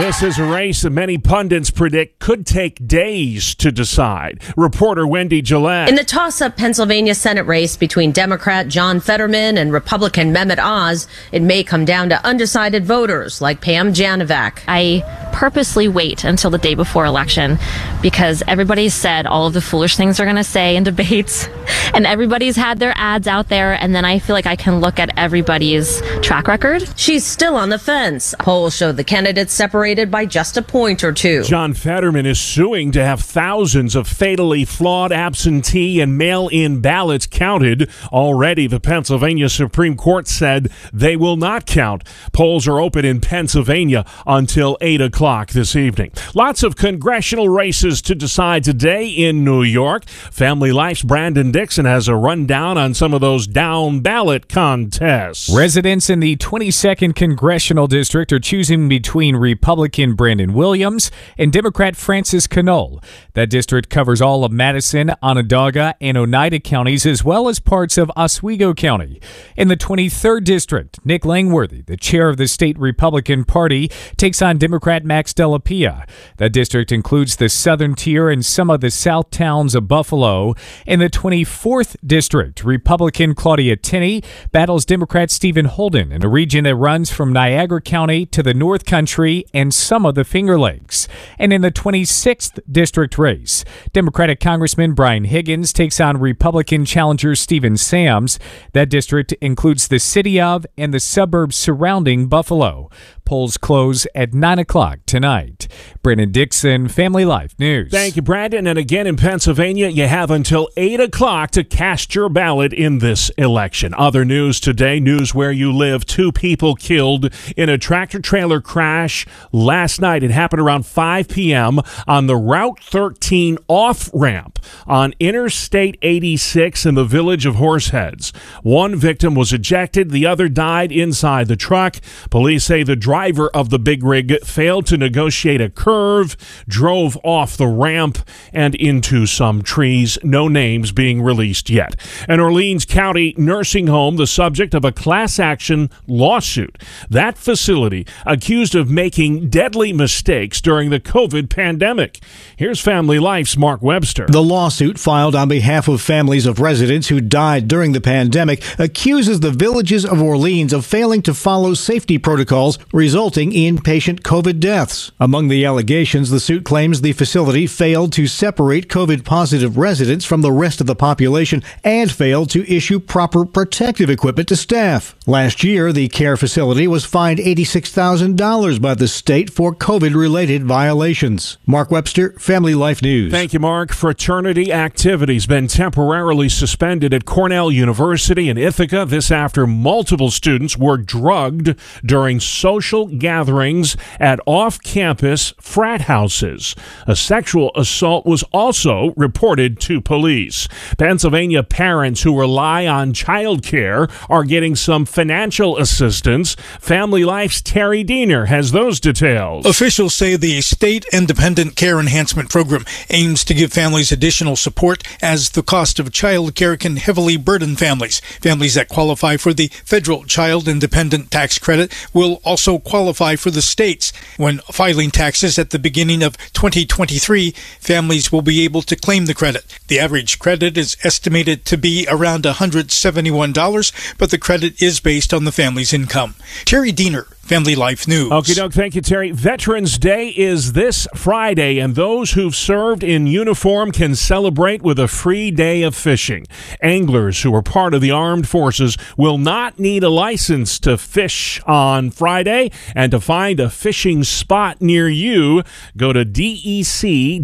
This 0.00 0.22
is 0.22 0.38
a 0.38 0.44
race 0.44 0.82
that 0.82 0.90
many 0.90 1.18
pundits 1.18 1.70
predict 1.70 2.20
could 2.20 2.46
take 2.46 2.86
days 2.86 3.54
to 3.56 3.72
decide. 3.72 4.42
Reporter 4.56 5.06
Wendy 5.06 5.42
Gillette. 5.42 5.88
In 5.88 5.96
the 5.96 6.04
toss 6.04 6.40
up 6.40 6.56
Pennsylvania 6.56 7.14
Senate 7.14 7.46
race 7.46 7.76
between 7.76 8.12
Democrat 8.12 8.68
John 8.68 9.00
Fetterman 9.00 9.58
and 9.58 9.72
Republican 9.72 10.32
Mehmet 10.32 10.58
Oz, 10.58 11.06
it 11.32 11.42
may 11.42 11.64
come 11.64 11.84
down 11.84 12.08
to 12.10 12.24
undecided 12.24 12.84
voters 12.84 13.40
like 13.40 13.60
Pam 13.60 13.92
Janovac. 13.92 14.60
I 14.68 15.02
purposely 15.32 15.88
wait 15.88 16.24
until 16.24 16.50
the 16.50 16.58
day 16.58 16.74
before 16.74 17.04
election 17.04 17.58
because 18.02 18.42
everybody's 18.46 18.89
said 18.90 19.26
all 19.26 19.46
of 19.46 19.54
the 19.54 19.60
foolish 19.60 19.96
things 19.96 20.16
they're 20.16 20.26
going 20.26 20.36
to 20.36 20.44
say 20.44 20.76
in 20.76 20.82
debates 20.82 21.48
and 21.94 22.06
everybody's 22.06 22.56
had 22.56 22.78
their 22.78 22.92
ads 22.96 23.26
out 23.26 23.48
there 23.48 23.72
and 23.72 23.94
then 23.94 24.04
I 24.04 24.18
feel 24.18 24.34
like 24.34 24.46
I 24.46 24.56
can 24.56 24.80
look 24.80 24.98
at 24.98 25.10
everybody's 25.16 26.02
track 26.20 26.46
record. 26.48 26.86
She's 26.96 27.24
still 27.24 27.56
on 27.56 27.70
the 27.70 27.78
fence. 27.78 28.34
Polls 28.40 28.76
show 28.76 28.92
the 28.92 29.04
candidates 29.04 29.52
separated 29.52 30.10
by 30.10 30.26
just 30.26 30.56
a 30.56 30.62
point 30.62 31.04
or 31.04 31.12
two. 31.12 31.44
John 31.44 31.72
Fetterman 31.72 32.26
is 32.26 32.40
suing 32.40 32.92
to 32.92 33.04
have 33.04 33.20
thousands 33.20 33.94
of 33.94 34.08
fatally 34.08 34.64
flawed 34.64 35.12
absentee 35.12 36.00
and 36.00 36.18
mail 36.18 36.48
in 36.48 36.80
ballots 36.80 37.26
counted. 37.26 37.88
Already, 38.12 38.66
the 38.66 38.80
Pennsylvania 38.80 39.48
Supreme 39.48 39.96
Court 39.96 40.26
said 40.28 40.70
they 40.92 41.16
will 41.16 41.36
not 41.36 41.66
count. 41.66 42.04
Polls 42.32 42.66
are 42.66 42.80
open 42.80 43.04
in 43.04 43.20
Pennsylvania 43.20 44.04
until 44.26 44.76
8 44.80 45.00
o'clock 45.00 45.50
this 45.50 45.76
evening. 45.76 46.12
Lots 46.34 46.62
of 46.62 46.76
congressional 46.76 47.48
races 47.48 48.02
to 48.02 48.14
decide 48.14 48.64
today 48.64 48.79
in 48.84 49.44
New 49.44 49.62
York. 49.62 50.06
Family 50.08 50.72
Life's 50.72 51.02
Brandon 51.02 51.52
Dixon 51.52 51.84
has 51.84 52.08
a 52.08 52.14
rundown 52.14 52.78
on 52.78 52.94
some 52.94 53.12
of 53.12 53.20
those 53.20 53.46
down 53.46 54.00
ballot 54.00 54.48
contests. 54.48 55.54
Residents 55.54 56.08
in 56.08 56.20
the 56.20 56.36
22nd 56.36 57.14
Congressional 57.14 57.86
District 57.86 58.32
are 58.32 58.38
choosing 58.38 58.88
between 58.88 59.36
Republican 59.36 60.14
Brandon 60.14 60.54
Williams 60.54 61.10
and 61.36 61.52
Democrat 61.52 61.96
Francis 61.96 62.46
Conole. 62.46 63.02
That 63.34 63.50
district 63.50 63.90
covers 63.90 64.22
all 64.22 64.44
of 64.44 64.52
Madison, 64.52 65.12
Onondaga, 65.22 65.94
and 66.00 66.16
Oneida 66.16 66.60
counties, 66.60 67.04
as 67.04 67.24
well 67.24 67.48
as 67.48 67.60
parts 67.60 67.98
of 67.98 68.10
Oswego 68.16 68.74
County. 68.74 69.20
In 69.56 69.68
the 69.68 69.76
23rd 69.76 70.44
District, 70.44 70.98
Nick 71.04 71.24
Langworthy, 71.24 71.82
the 71.82 71.96
chair 71.96 72.28
of 72.28 72.36
the 72.36 72.48
state 72.48 72.78
Republican 72.78 73.44
Party, 73.44 73.90
takes 74.16 74.40
on 74.40 74.58
Democrat 74.58 75.04
Max 75.04 75.34
Della 75.34 75.60
Pia. 75.60 76.06
That 76.38 76.52
district 76.52 76.92
includes 76.92 77.36
the 77.36 77.48
southern 77.48 77.94
tier 77.94 78.30
and 78.30 78.44
some 78.44 78.69
some 78.70 78.74
of 78.76 78.80
the 78.82 78.90
south 78.90 79.30
towns 79.30 79.74
of 79.74 79.88
Buffalo. 79.88 80.54
In 80.86 81.00
the 81.00 81.10
24th 81.10 81.96
District, 82.06 82.62
Republican 82.62 83.34
Claudia 83.34 83.74
Tenney 83.74 84.22
battles 84.52 84.84
Democrat 84.84 85.32
Steven 85.32 85.64
Holden 85.64 86.12
in 86.12 86.24
a 86.24 86.28
region 86.28 86.62
that 86.62 86.76
runs 86.76 87.10
from 87.10 87.32
Niagara 87.32 87.80
County 87.80 88.26
to 88.26 88.44
the 88.44 88.54
North 88.54 88.84
Country 88.84 89.44
and 89.52 89.74
some 89.74 90.06
of 90.06 90.14
the 90.14 90.22
Finger 90.22 90.56
Lakes. 90.56 91.08
And 91.36 91.52
in 91.52 91.62
the 91.62 91.72
26th 91.72 92.60
District 92.70 93.18
race, 93.18 93.64
Democratic 93.92 94.38
Congressman 94.38 94.92
Brian 94.92 95.24
Higgins 95.24 95.72
takes 95.72 95.98
on 95.98 96.18
Republican 96.20 96.84
challenger 96.84 97.34
Stephen 97.34 97.76
Sams. 97.76 98.38
That 98.72 98.88
district 98.88 99.32
includes 99.40 99.88
the 99.88 99.98
city 99.98 100.40
of 100.40 100.64
and 100.78 100.94
the 100.94 101.00
suburbs 101.00 101.56
surrounding 101.56 102.28
Buffalo. 102.28 102.88
Polls 103.24 103.56
close 103.56 104.06
at 104.14 104.34
9 104.34 104.58
o'clock 104.60 105.00
tonight. 105.06 105.66
Brandon 106.02 106.32
Dixon, 106.32 106.88
Family 106.88 107.26
Life 107.26 107.58
News. 107.58 107.90
Thank 107.90 108.16
you, 108.16 108.22
Brandon. 108.22 108.66
And 108.66 108.78
again, 108.78 109.06
in 109.06 109.16
Pennsylvania, 109.16 109.88
you 109.88 110.06
have 110.06 110.30
until 110.30 110.70
8 110.78 110.98
o'clock 110.98 111.50
to 111.50 111.62
cast 111.62 112.14
your 112.14 112.30
ballot 112.30 112.72
in 112.72 113.00
this 113.00 113.28
election. 113.36 113.92
Other 113.94 114.24
news 114.24 114.60
today 114.60 114.98
news 114.98 115.34
where 115.34 115.52
you 115.52 115.70
live. 115.70 116.06
Two 116.06 116.32
people 116.32 116.74
killed 116.74 117.30
in 117.54 117.68
a 117.68 117.76
tractor 117.76 118.18
trailer 118.18 118.62
crash 118.62 119.26
last 119.52 120.00
night. 120.00 120.22
It 120.22 120.30
happened 120.30 120.62
around 120.62 120.86
5 120.86 121.28
p.m. 121.28 121.80
on 122.06 122.26
the 122.26 122.36
Route 122.36 122.80
13 122.82 123.58
off 123.68 124.08
ramp 124.14 124.58
on 124.86 125.12
Interstate 125.20 125.98
86 126.00 126.86
in 126.86 126.94
the 126.94 127.04
village 127.04 127.44
of 127.44 127.56
Horseheads. 127.56 128.34
One 128.62 128.96
victim 128.96 129.34
was 129.34 129.52
ejected, 129.52 130.10
the 130.10 130.24
other 130.24 130.48
died 130.48 130.92
inside 130.92 131.48
the 131.48 131.56
truck. 131.56 131.96
Police 132.30 132.64
say 132.64 132.82
the 132.84 132.96
driver 132.96 133.50
of 133.50 133.68
the 133.68 133.78
big 133.78 134.02
rig 134.02 134.42
failed 134.44 134.86
to 134.86 134.96
negotiate 134.96 135.60
a 135.60 135.68
curve, 135.90 136.36
drove 136.68 137.18
off 137.24 137.56
the 137.56 137.66
ramp 137.66 138.18
and 138.52 138.76
into 138.76 139.26
some 139.26 139.60
trees. 139.60 140.18
No 140.22 140.46
names 140.46 140.92
being 140.92 141.20
released 141.20 141.68
yet. 141.68 141.96
An 142.28 142.38
Orleans 142.38 142.84
County 142.84 143.34
nursing 143.36 143.88
home, 143.88 144.14
the 144.14 144.26
subject 144.26 144.72
of 144.72 144.84
a 144.84 144.92
class 144.92 145.40
action 145.40 145.90
lawsuit. 146.06 146.80
That 147.08 147.36
facility 147.36 148.06
accused 148.24 148.76
of 148.76 148.88
making 148.88 149.48
deadly 149.50 149.92
mistakes 149.92 150.60
during 150.60 150.90
the 150.90 151.00
COVID 151.00 151.50
pandemic. 151.50 152.20
Here's 152.56 152.80
Family 152.80 153.18
Life's 153.18 153.56
Mark 153.56 153.82
Webster. 153.82 154.26
The 154.26 154.42
lawsuit 154.42 154.96
filed 154.96 155.34
on 155.34 155.48
behalf 155.48 155.88
of 155.88 156.00
families 156.00 156.46
of 156.46 156.60
residents 156.60 157.08
who 157.08 157.20
died 157.20 157.66
during 157.66 157.92
the 157.92 158.00
pandemic 158.00 158.62
accuses 158.78 159.40
the 159.40 159.50
villages 159.50 160.04
of 160.06 160.22
Orleans 160.22 160.72
of 160.72 160.86
failing 160.86 161.22
to 161.22 161.34
follow 161.34 161.74
safety 161.74 162.16
protocols 162.16 162.78
resulting 162.92 163.52
in 163.52 163.78
patient 163.78 164.22
COVID 164.22 164.60
deaths. 164.60 165.10
Among 165.18 165.48
the 165.48 165.66
allegations, 165.80 166.28
the 166.28 166.38
suit 166.38 166.62
claims 166.62 167.00
the 167.00 167.14
facility 167.14 167.66
failed 167.66 168.12
to 168.12 168.26
separate 168.26 168.86
COVID 168.88 169.24
positive 169.24 169.78
residents 169.78 170.26
from 170.26 170.42
the 170.42 170.52
rest 170.52 170.78
of 170.82 170.86
the 170.86 170.94
population 170.94 171.62
and 171.82 172.12
failed 172.12 172.50
to 172.50 172.70
issue 172.70 173.00
proper 173.00 173.46
protective 173.46 174.10
equipment 174.10 174.46
to 174.48 174.56
staff. 174.56 175.16
Last 175.30 175.62
year, 175.62 175.92
the 175.92 176.08
care 176.08 176.36
facility 176.36 176.88
was 176.88 177.04
fined 177.04 177.38
$86,000 177.38 178.82
by 178.82 178.94
the 178.94 179.06
state 179.06 179.48
for 179.48 179.72
COVID 179.72 180.16
related 180.16 180.64
violations. 180.64 181.56
Mark 181.64 181.88
Webster, 181.92 182.32
Family 182.32 182.74
Life 182.74 183.00
News. 183.00 183.30
Thank 183.30 183.52
you, 183.52 183.60
Mark. 183.60 183.92
Fraternity 183.92 184.72
activities 184.72 185.46
been 185.46 185.68
temporarily 185.68 186.48
suspended 186.48 187.14
at 187.14 187.26
Cornell 187.26 187.70
University 187.70 188.48
in 188.48 188.58
Ithaca. 188.58 189.04
This 189.06 189.30
after 189.30 189.68
multiple 189.68 190.32
students 190.32 190.76
were 190.76 190.96
drugged 190.96 191.76
during 192.04 192.40
social 192.40 193.06
gatherings 193.06 193.96
at 194.18 194.40
off 194.46 194.82
campus 194.82 195.54
frat 195.60 196.00
houses. 196.00 196.74
A 197.06 197.14
sexual 197.14 197.70
assault 197.76 198.26
was 198.26 198.42
also 198.52 199.14
reported 199.16 199.78
to 199.82 200.00
police. 200.00 200.66
Pennsylvania 200.98 201.62
parents 201.62 202.22
who 202.22 202.36
rely 202.36 202.84
on 202.88 203.12
child 203.12 203.62
care 203.62 204.08
are 204.28 204.42
getting 204.42 204.74
some 204.74 205.06
financial 205.20 205.76
assistance. 205.76 206.54
Family 206.80 207.24
Life's 207.26 207.60
Terry 207.60 208.02
Diener 208.02 208.46
has 208.46 208.72
those 208.72 208.98
details. 208.98 209.66
Officials 209.66 210.14
say 210.14 210.34
the 210.34 210.62
State 210.62 211.04
Independent 211.12 211.76
Care 211.76 212.00
Enhancement 212.00 212.48
Program 212.48 212.86
aims 213.10 213.44
to 213.44 213.52
give 213.52 213.70
families 213.70 214.10
additional 214.10 214.56
support 214.56 215.02
as 215.20 215.50
the 215.50 215.62
cost 215.62 215.98
of 215.98 216.10
child 216.10 216.54
care 216.54 216.78
can 216.78 216.96
heavily 216.96 217.36
burden 217.36 217.76
families. 217.76 218.20
Families 218.40 218.76
that 218.76 218.88
qualify 218.88 219.36
for 219.36 219.52
the 219.52 219.66
federal 219.84 220.24
Child 220.24 220.66
Independent 220.66 221.30
Tax 221.30 221.58
Credit 221.58 221.92
will 222.14 222.40
also 222.42 222.78
qualify 222.78 223.36
for 223.36 223.50
the 223.50 223.60
states. 223.60 224.14
When 224.38 224.60
filing 224.72 225.10
taxes 225.10 225.58
at 225.58 225.68
the 225.68 225.78
beginning 225.78 226.22
of 226.22 226.38
2023, 226.54 227.50
families 227.78 228.32
will 228.32 228.40
be 228.40 228.64
able 228.64 228.80
to 228.80 228.96
claim 228.96 229.26
the 229.26 229.34
credit. 229.34 229.66
The 229.88 230.00
average 230.00 230.38
credit 230.38 230.78
is 230.78 230.96
estimated 231.04 231.66
to 231.66 231.76
be 231.76 232.06
around 232.08 232.44
$171, 232.44 234.16
but 234.16 234.30
the 234.30 234.38
credit 234.38 234.80
is 234.80 234.99
based 235.00 235.34
on 235.34 235.44
the 235.44 235.52
family's 235.52 235.92
income. 235.92 236.34
Terry 236.64 236.92
Diener, 236.92 237.26
Family 237.50 237.74
Life 237.74 238.06
News. 238.06 238.30
Okay, 238.30 238.54
Doug, 238.54 238.72
thank 238.72 238.94
you, 238.94 239.00
Terry. 239.00 239.32
Veterans 239.32 239.98
Day 239.98 240.28
is 240.28 240.74
this 240.74 241.08
Friday, 241.16 241.80
and 241.80 241.96
those 241.96 242.30
who've 242.34 242.54
served 242.54 243.02
in 243.02 243.26
uniform 243.26 243.90
can 243.90 244.14
celebrate 244.14 244.82
with 244.82 245.00
a 245.00 245.08
free 245.08 245.50
day 245.50 245.82
of 245.82 245.96
fishing. 245.96 246.46
Anglers 246.80 247.42
who 247.42 247.52
are 247.52 247.60
part 247.60 247.92
of 247.92 248.02
the 248.02 248.12
armed 248.12 248.46
forces 248.46 248.96
will 249.16 249.36
not 249.36 249.80
need 249.80 250.04
a 250.04 250.08
license 250.08 250.78
to 250.78 250.96
fish 250.96 251.60
on 251.66 252.12
Friday, 252.12 252.70
and 252.94 253.10
to 253.10 253.18
find 253.18 253.58
a 253.58 253.68
fishing 253.68 254.22
spot 254.22 254.80
near 254.80 255.08
you, 255.08 255.64
go 255.96 256.12
to 256.12 256.24
dec.ny.gov. 256.24 257.40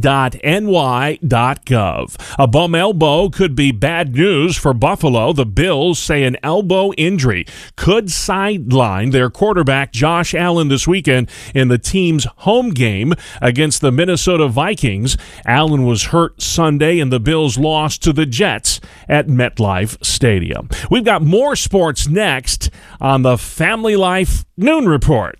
A 2.39 2.47
bum 2.47 2.75
elbow 2.77 3.29
could 3.29 3.57
be 3.57 3.73
bad 3.73 4.15
news 4.15 4.57
for 4.57 4.73
Buffalo. 4.73 5.33
The 5.33 5.45
Bills 5.45 5.99
say 5.99 6.23
an 6.23 6.37
elbow 6.45 6.93
injury 6.93 7.45
could 7.75 8.13
sideline 8.13 9.11
their 9.11 9.31
quarterback 9.31 9.95
Josh 9.97 10.35
Allen 10.35 10.69
this 10.69 10.87
weekend 10.87 11.31
in 11.55 11.69
the 11.69 11.79
team's 11.79 12.27
home 12.37 12.71
game 12.71 13.15
against 13.41 13.81
the 13.81 13.91
Minnesota 13.91 14.47
Vikings. 14.47 15.17
Allen 15.47 15.85
was 15.85 16.05
hurt 16.05 16.43
Sunday, 16.43 17.01
and 17.01 17.11
the 17.11 17.19
Bills 17.19 17.57
lost 17.57 18.03
to 18.03 18.13
the 18.13 18.27
Jets 18.27 18.79
at 19.09 19.27
MetLife 19.27 20.05
Stadium. 20.05 20.69
We've 20.91 21.05
got 21.05 21.23
more 21.23 21.57
sports 21.57 22.07
next 22.07 22.69
on 23.01 23.23
the 23.23 23.39
Family 23.39 23.97
Life 23.97 24.45
Noon 24.59 24.87
Report. 24.87 25.39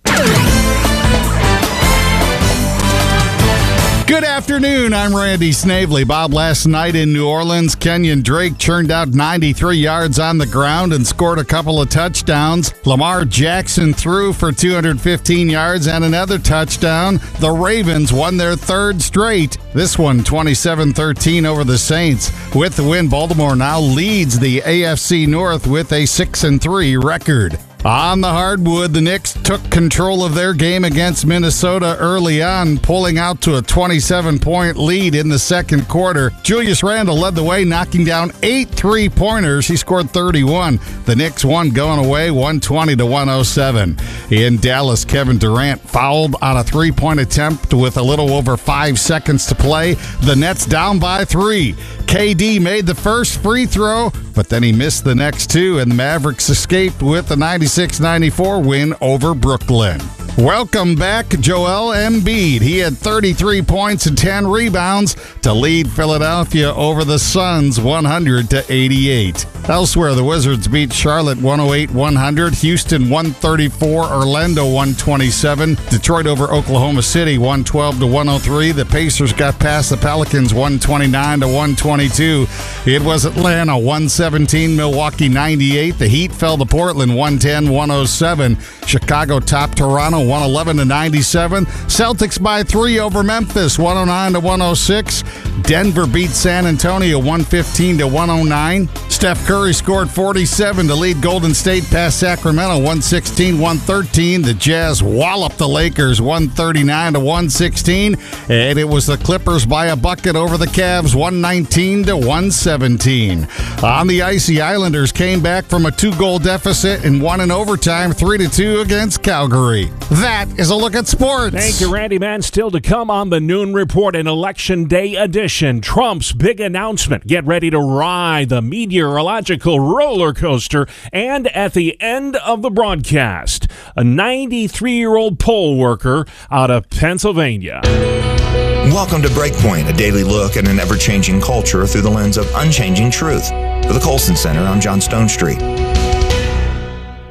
Good 4.07 4.23
afternoon. 4.23 4.93
I'm 4.93 5.13
Randy 5.13 5.51
Snavely. 5.51 6.05
Bob, 6.05 6.33
last 6.33 6.65
night 6.65 6.95
in 6.95 7.11
New 7.11 7.27
Orleans, 7.27 7.75
Kenyan 7.75 8.23
Drake 8.23 8.57
churned 8.57 8.89
out 8.89 9.09
93 9.09 9.75
yards 9.75 10.17
on 10.17 10.37
the 10.37 10.45
ground 10.45 10.93
and 10.93 11.05
scored 11.05 11.39
a 11.39 11.43
couple 11.43 11.81
of 11.81 11.89
touchdowns. 11.89 12.73
Lamar 12.85 13.25
Jackson 13.25 13.93
threw 13.93 14.31
for 14.31 14.53
215 14.53 15.49
yards 15.49 15.87
and 15.87 16.05
another 16.05 16.39
touchdown. 16.39 17.19
The 17.41 17.51
Ravens 17.51 18.13
won 18.13 18.37
their 18.37 18.55
third 18.55 19.01
straight. 19.01 19.57
This 19.73 19.99
one 19.99 20.23
27 20.23 20.93
13 20.93 21.45
over 21.45 21.65
the 21.65 21.77
Saints. 21.77 22.31
With 22.55 22.77
the 22.77 22.87
win, 22.87 23.09
Baltimore 23.09 23.57
now 23.57 23.81
leads 23.81 24.39
the 24.39 24.61
AFC 24.61 25.27
North 25.27 25.67
with 25.67 25.91
a 25.91 26.05
6 26.05 26.45
3 26.61 26.95
record. 26.95 27.59
On 27.87 28.19
the 28.19 28.27
hardwood, 28.27 28.91
the 28.91 28.99
Knicks 28.99 29.31
took 29.31 29.63
control 29.69 30.25
of 30.25 30.35
their 30.35 30.53
game 30.53 30.83
against 30.83 31.25
Minnesota 31.25 31.95
early 32.01 32.43
on, 32.43 32.79
pulling 32.79 33.17
out 33.17 33.39
to 33.43 33.55
a 33.55 33.61
27 33.61 34.39
point 34.39 34.75
lead 34.75 35.15
in 35.15 35.29
the 35.29 35.39
second 35.39 35.87
quarter. 35.87 36.31
Julius 36.43 36.83
Randle 36.83 37.17
led 37.17 37.35
the 37.35 37.43
way, 37.43 37.63
knocking 37.63 38.03
down 38.03 38.33
eight 38.43 38.67
three 38.67 39.07
pointers. 39.07 39.67
He 39.67 39.77
scored 39.77 40.09
31. 40.09 40.81
The 41.05 41.15
Knicks 41.15 41.45
won 41.45 41.69
going 41.69 42.03
away 42.05 42.29
120 42.29 42.97
to 42.97 43.05
107. 43.05 43.97
In 44.31 44.57
Dallas, 44.57 45.05
Kevin 45.05 45.37
Durant 45.37 45.79
fouled 45.79 46.35
on 46.41 46.57
a 46.57 46.65
three 46.65 46.91
point 46.91 47.21
attempt 47.21 47.73
with 47.73 47.95
a 47.95 48.03
little 48.03 48.33
over 48.33 48.57
five 48.57 48.99
seconds 48.99 49.45
to 49.45 49.55
play. 49.55 49.93
The 50.23 50.35
Nets 50.35 50.65
down 50.65 50.99
by 50.99 51.23
three. 51.23 51.73
KD 52.07 52.61
made 52.61 52.85
the 52.85 52.95
first 52.95 53.41
free 53.43 53.65
throw, 53.65 54.11
but 54.33 54.47
then 54.47 54.63
he 54.63 54.71
missed 54.71 55.03
the 55.03 55.13
next 55.13 55.51
two, 55.51 55.79
and 55.79 55.91
the 55.91 55.95
Mavericks 55.95 56.49
escaped 56.49 57.03
with 57.03 57.29
a 57.31 57.35
96 57.35 57.99
94 57.99 58.61
win 58.63 58.95
over 59.01 59.35
Brooklyn. 59.35 59.99
Welcome 60.37 60.93
back, 60.93 61.29
Joel 61.29 61.95
Embiid. 61.95 62.61
He 62.61 62.77
had 62.77 62.95
33 62.95 63.63
points 63.63 64.05
and 64.05 64.15
10 64.15 64.45
rebounds 64.45 65.15
to 65.41 65.51
lead 65.51 65.89
Philadelphia 65.89 66.71
over 66.75 67.03
the 67.03 67.17
Suns 67.17 67.81
100 67.81 68.47
to 68.51 68.63
88. 68.71 69.47
Elsewhere, 69.67 70.13
the 70.13 70.23
Wizards 70.23 70.67
beat 70.67 70.93
Charlotte 70.93 71.39
108 71.41 71.89
100, 71.89 72.53
Houston 72.53 73.09
134, 73.09 74.05
Orlando 74.05 74.63
127, 74.63 75.75
Detroit 75.89 76.27
over 76.27 76.45
Oklahoma 76.53 77.01
City 77.01 77.39
112 77.39 77.99
to 77.99 78.05
103. 78.05 78.71
The 78.73 78.85
Pacers 78.85 79.33
got 79.33 79.59
past 79.59 79.89
the 79.89 79.97
Pelicans 79.97 80.53
129 80.53 81.39
to 81.39 81.47
122. 81.47 82.45
It 82.85 83.01
was 83.01 83.25
Atlanta 83.25 83.75
117, 83.75 84.75
Milwaukee 84.75 85.29
98. 85.29 85.97
The 85.97 86.07
Heat 86.07 86.31
fell 86.31 86.57
to 86.59 86.65
Portland 86.65 87.15
110 87.15 87.69
107. 87.73 88.57
Chicago 88.85 89.39
topped 89.39 89.79
Toronto 89.79 90.26
111 90.27 90.77
to 90.77 90.85
97. 90.85 91.65
Celtics 91.65 92.41
by 92.41 92.63
three 92.63 92.99
over 92.99 93.23
Memphis 93.23 93.79
109 93.79 94.33
to 94.33 94.39
106. 94.39 95.23
Denver 95.63 96.05
beat 96.07 96.29
San 96.29 96.65
Antonio 96.65 97.17
115 97.17 97.97
to 97.99 98.07
109. 98.07 98.89
Steph 99.09 99.47
Curry 99.47 99.73
scored 99.73 100.09
47 100.09 100.87
to 100.87 100.93
lead 100.93 101.21
Golden 101.21 101.53
State 101.53 101.83
past 101.89 102.19
Sacramento 102.19 102.75
116 102.75 103.59
113. 103.59 104.43
The 104.43 104.53
Jazz 104.53 105.01
walloped 105.01 105.57
the 105.57 105.67
Lakers 105.67 106.21
139 106.21 107.13
to 107.13 107.19
116. 107.19 108.15
And 108.49 108.77
it 108.77 108.87
was 108.87 109.07
the 109.07 109.17
Clippers 109.17 109.65
by 109.65 109.87
a 109.87 109.95
bucket 109.95 110.35
over 110.35 110.57
the 110.57 110.67
Cavs 110.67 111.15
119 111.15 112.03
to 112.05 112.15
117. 112.15 113.47
On 113.83 114.07
the 114.07 114.21
icy 114.21 114.61
Islanders 114.61 115.11
came 115.11 115.41
back 115.41 115.65
from 115.65 115.85
a 115.85 115.91
two 115.91 116.13
goal 116.15 116.37
deficit 116.37 117.03
and 117.03 117.21
won 117.21 117.41
in 117.41 117.51
overtime 117.51 118.11
3 118.11 118.37
to 118.37 118.47
2 118.47 118.81
against 118.81 119.23
Calgary. 119.23 119.89
That 120.21 120.47
is 120.57 120.71
a 120.71 120.75
look 120.75 120.95
at 120.95 121.05
sports. 121.05 121.55
Thank 121.55 121.79
you, 121.79 121.93
Randy 121.93 122.17
Man. 122.17 122.41
Still 122.41 122.71
to 122.71 122.81
come 122.81 123.11
on 123.11 123.29
the 123.29 123.39
Noon 123.39 123.75
Report, 123.75 124.15
an 124.15 124.25
Election 124.25 124.85
Day 124.85 125.13
edition. 125.13 125.79
Trump's 125.79 126.33
big 126.33 126.59
announcement. 126.59 127.27
Get 127.27 127.45
ready 127.45 127.69
to 127.69 127.79
ride 127.79 128.49
the 128.49 128.63
meteorological 128.63 129.79
roller 129.79 130.33
coaster. 130.33 130.87
And 131.13 131.47
at 131.49 131.73
the 131.73 132.01
end 132.01 132.35
of 132.37 132.63
the 132.63 132.71
broadcast, 132.71 133.67
a 133.95 134.03
93 134.03 134.93
year 134.93 135.15
old 135.15 135.37
poll 135.37 135.77
worker 135.77 136.25
out 136.49 136.71
of 136.71 136.89
Pennsylvania. 136.89 137.81
Welcome 137.83 139.21
to 139.21 139.27
Breakpoint, 139.29 139.87
a 139.87 139.93
daily 139.93 140.23
look 140.23 140.57
at 140.57 140.67
an 140.67 140.79
ever 140.79 140.97
changing 140.97 141.41
culture 141.41 141.85
through 141.85 142.01
the 142.01 142.09
lens 142.09 142.37
of 142.37 142.51
unchanging 142.55 143.11
truth. 143.11 143.49
For 143.49 143.93
the 143.93 144.01
Colson 144.03 144.35
Center, 144.35 144.61
I'm 144.61 144.81
John 144.81 144.99
Stonestreet. 144.99 145.96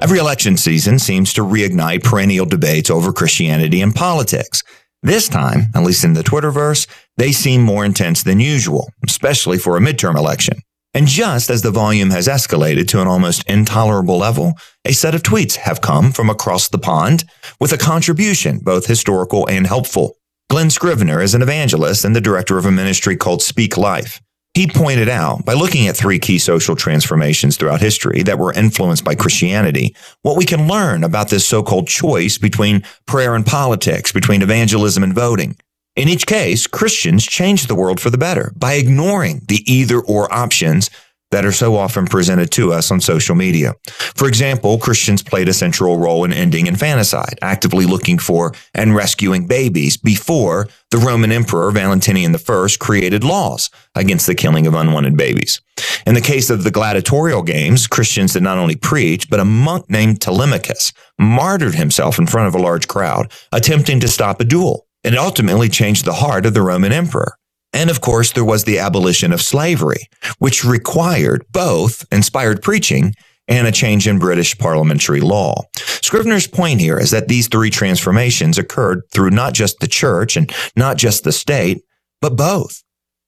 Every 0.02 0.18
election 0.18 0.58
season 0.58 0.98
seems 0.98 1.32
to 1.32 1.40
reignite 1.40 2.04
perennial 2.04 2.44
debates 2.44 2.90
over 2.90 3.12
Christianity 3.12 3.80
and 3.80 3.94
politics. 3.94 4.62
This 5.02 5.26
time, 5.26 5.70
at 5.74 5.82
least 5.84 6.04
in 6.04 6.12
the 6.12 6.22
Twitterverse, 6.22 6.86
they 7.16 7.32
seem 7.32 7.62
more 7.62 7.84
intense 7.84 8.22
than 8.22 8.38
usual, 8.38 8.90
especially 9.06 9.56
for 9.56 9.76
a 9.76 9.80
midterm 9.80 10.16
election. 10.16 10.58
And 10.92 11.06
just 11.06 11.48
as 11.48 11.62
the 11.62 11.70
volume 11.70 12.10
has 12.10 12.28
escalated 12.28 12.88
to 12.88 13.00
an 13.00 13.08
almost 13.08 13.48
intolerable 13.48 14.18
level, 14.18 14.52
a 14.84 14.92
set 14.92 15.14
of 15.14 15.22
tweets 15.22 15.56
have 15.56 15.80
come 15.80 16.12
from 16.12 16.28
across 16.28 16.68
the 16.68 16.78
pond 16.78 17.24
with 17.58 17.72
a 17.72 17.78
contribution, 17.78 18.58
both 18.58 18.86
historical 18.86 19.46
and 19.48 19.66
helpful. 19.66 20.18
Glen 20.50 20.70
Scrivener 20.70 21.22
is 21.22 21.34
an 21.34 21.42
evangelist 21.42 22.04
and 22.04 22.14
the 22.14 22.20
director 22.20 22.58
of 22.58 22.66
a 22.66 22.70
ministry 22.70 23.16
called 23.16 23.42
Speak 23.42 23.76
Life. 23.76 24.20
He 24.56 24.66
pointed 24.66 25.10
out, 25.10 25.44
by 25.44 25.52
looking 25.52 25.86
at 25.86 25.98
three 25.98 26.18
key 26.18 26.38
social 26.38 26.74
transformations 26.74 27.58
throughout 27.58 27.82
history 27.82 28.22
that 28.22 28.38
were 28.38 28.54
influenced 28.54 29.04
by 29.04 29.14
Christianity, 29.14 29.94
what 30.22 30.38
we 30.38 30.46
can 30.46 30.66
learn 30.66 31.04
about 31.04 31.28
this 31.28 31.46
so-called 31.46 31.88
choice 31.88 32.38
between 32.38 32.82
prayer 33.04 33.34
and 33.34 33.44
politics, 33.44 34.12
between 34.12 34.40
evangelism 34.40 35.02
and 35.02 35.14
voting. 35.14 35.58
In 35.94 36.08
each 36.08 36.26
case, 36.26 36.66
Christians 36.66 37.26
changed 37.26 37.68
the 37.68 37.74
world 37.74 38.00
for 38.00 38.08
the 38.08 38.16
better 38.16 38.54
by 38.56 38.76
ignoring 38.76 39.42
the 39.46 39.62
either 39.70 40.00
or 40.00 40.32
options 40.32 40.88
that 41.30 41.44
are 41.44 41.52
so 41.52 41.76
often 41.76 42.06
presented 42.06 42.50
to 42.52 42.72
us 42.72 42.90
on 42.90 43.00
social 43.00 43.34
media. 43.34 43.74
For 44.14 44.28
example, 44.28 44.78
Christians 44.78 45.22
played 45.22 45.48
a 45.48 45.54
central 45.54 45.98
role 45.98 46.24
in 46.24 46.32
ending 46.32 46.66
infanticide, 46.66 47.38
actively 47.42 47.84
looking 47.84 48.18
for 48.18 48.52
and 48.74 48.94
rescuing 48.94 49.46
babies 49.46 49.96
before 49.96 50.68
the 50.90 50.98
Roman 50.98 51.32
Emperor 51.32 51.70
Valentinian 51.72 52.34
I 52.34 52.68
created 52.78 53.24
laws 53.24 53.70
against 53.94 54.26
the 54.26 54.34
killing 54.34 54.66
of 54.66 54.74
unwanted 54.74 55.16
babies. 55.16 55.60
In 56.06 56.14
the 56.14 56.20
case 56.20 56.50
of 56.50 56.62
the 56.62 56.70
gladiatorial 56.70 57.42
games, 57.42 57.86
Christians 57.86 58.32
did 58.32 58.42
not 58.42 58.58
only 58.58 58.76
preach, 58.76 59.28
but 59.28 59.40
a 59.40 59.44
monk 59.44 59.90
named 59.90 60.20
Telemachus 60.20 60.92
martyred 61.18 61.74
himself 61.74 62.18
in 62.18 62.26
front 62.26 62.48
of 62.48 62.54
a 62.54 62.62
large 62.62 62.86
crowd, 62.86 63.32
attempting 63.52 63.98
to 64.00 64.08
stop 64.08 64.40
a 64.40 64.44
duel. 64.44 64.86
And 65.02 65.14
it 65.14 65.18
ultimately 65.18 65.68
changed 65.68 66.04
the 66.04 66.14
heart 66.14 66.46
of 66.46 66.54
the 66.54 66.62
Roman 66.62 66.92
emperor. 66.92 67.36
And 67.72 67.90
of 67.90 68.00
course, 68.00 68.32
there 68.32 68.44
was 68.44 68.64
the 68.64 68.78
abolition 68.78 69.32
of 69.32 69.42
slavery, 69.42 70.08
which 70.38 70.64
required 70.64 71.44
both 71.50 72.04
inspired 72.10 72.62
preaching 72.62 73.14
and 73.48 73.66
a 73.66 73.72
change 73.72 74.08
in 74.08 74.18
British 74.18 74.56
parliamentary 74.58 75.20
law. 75.20 75.62
Scrivener's 75.76 76.46
point 76.46 76.80
here 76.80 76.98
is 76.98 77.10
that 77.10 77.28
these 77.28 77.48
three 77.48 77.70
transformations 77.70 78.58
occurred 78.58 79.02
through 79.12 79.30
not 79.30 79.54
just 79.54 79.78
the 79.80 79.86
church 79.86 80.36
and 80.36 80.52
not 80.74 80.96
just 80.96 81.24
the 81.24 81.32
state, 81.32 81.82
but 82.20 82.36
both. 82.36 82.82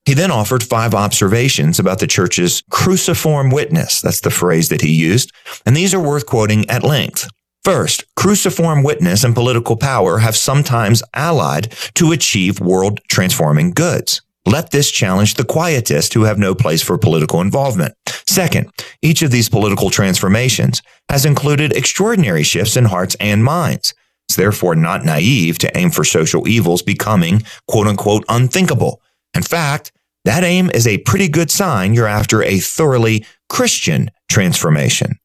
He 0.05 0.13
then 0.13 0.31
offered 0.31 0.63
five 0.63 0.95
observations 0.95 1.77
about 1.77 1.99
the 1.99 2.07
church's 2.07 2.63
cruciform 2.71 3.51
witness. 3.51 4.01
That's 4.01 4.21
the 4.21 4.31
phrase 4.31 4.69
that 4.69 4.81
he 4.81 4.91
used. 4.91 5.31
And 5.65 5.75
these 5.75 5.93
are 5.93 5.99
worth 5.99 6.25
quoting 6.25 6.67
at 6.69 6.83
length. 6.83 7.27
First, 7.63 8.05
cruciform 8.15 8.83
witness 8.83 9.23
and 9.23 9.35
political 9.35 9.75
power 9.75 10.19
have 10.19 10.35
sometimes 10.35 11.03
allied 11.13 11.71
to 11.95 12.11
achieve 12.11 12.59
world 12.59 13.01
transforming 13.09 13.71
goods. 13.71 14.21
Let 14.49 14.71
this 14.71 14.89
challenge 14.89 15.35
the 15.35 15.43
quietists 15.43 16.11
who 16.15 16.23
have 16.23 16.39
no 16.39 16.55
place 16.55 16.81
for 16.81 16.97
political 16.97 17.39
involvement. 17.39 17.93
Second, 18.25 18.71
each 19.03 19.21
of 19.21 19.29
these 19.29 19.47
political 19.47 19.91
transformations 19.91 20.81
has 21.07 21.23
included 21.23 21.71
extraordinary 21.71 22.41
shifts 22.41 22.75
in 22.75 22.85
hearts 22.85 23.15
and 23.19 23.43
minds. 23.43 23.93
It's 24.27 24.35
therefore 24.35 24.73
not 24.73 25.05
naive 25.05 25.59
to 25.59 25.77
aim 25.77 25.91
for 25.91 26.03
social 26.03 26.47
evils 26.47 26.81
becoming 26.81 27.43
quote 27.67 27.85
unquote 27.85 28.25
unthinkable. 28.27 29.03
In 29.35 29.43
fact, 29.43 29.91
that 30.25 30.43
aim 30.43 30.71
is 30.71 30.87
a 30.87 30.97
pretty 30.99 31.27
good 31.27 31.51
sign 31.51 31.93
you're 31.93 32.07
after 32.07 32.41
a 32.41 32.57
thoroughly 32.57 33.27
Christian 33.49 34.09
transformation. 34.29 35.19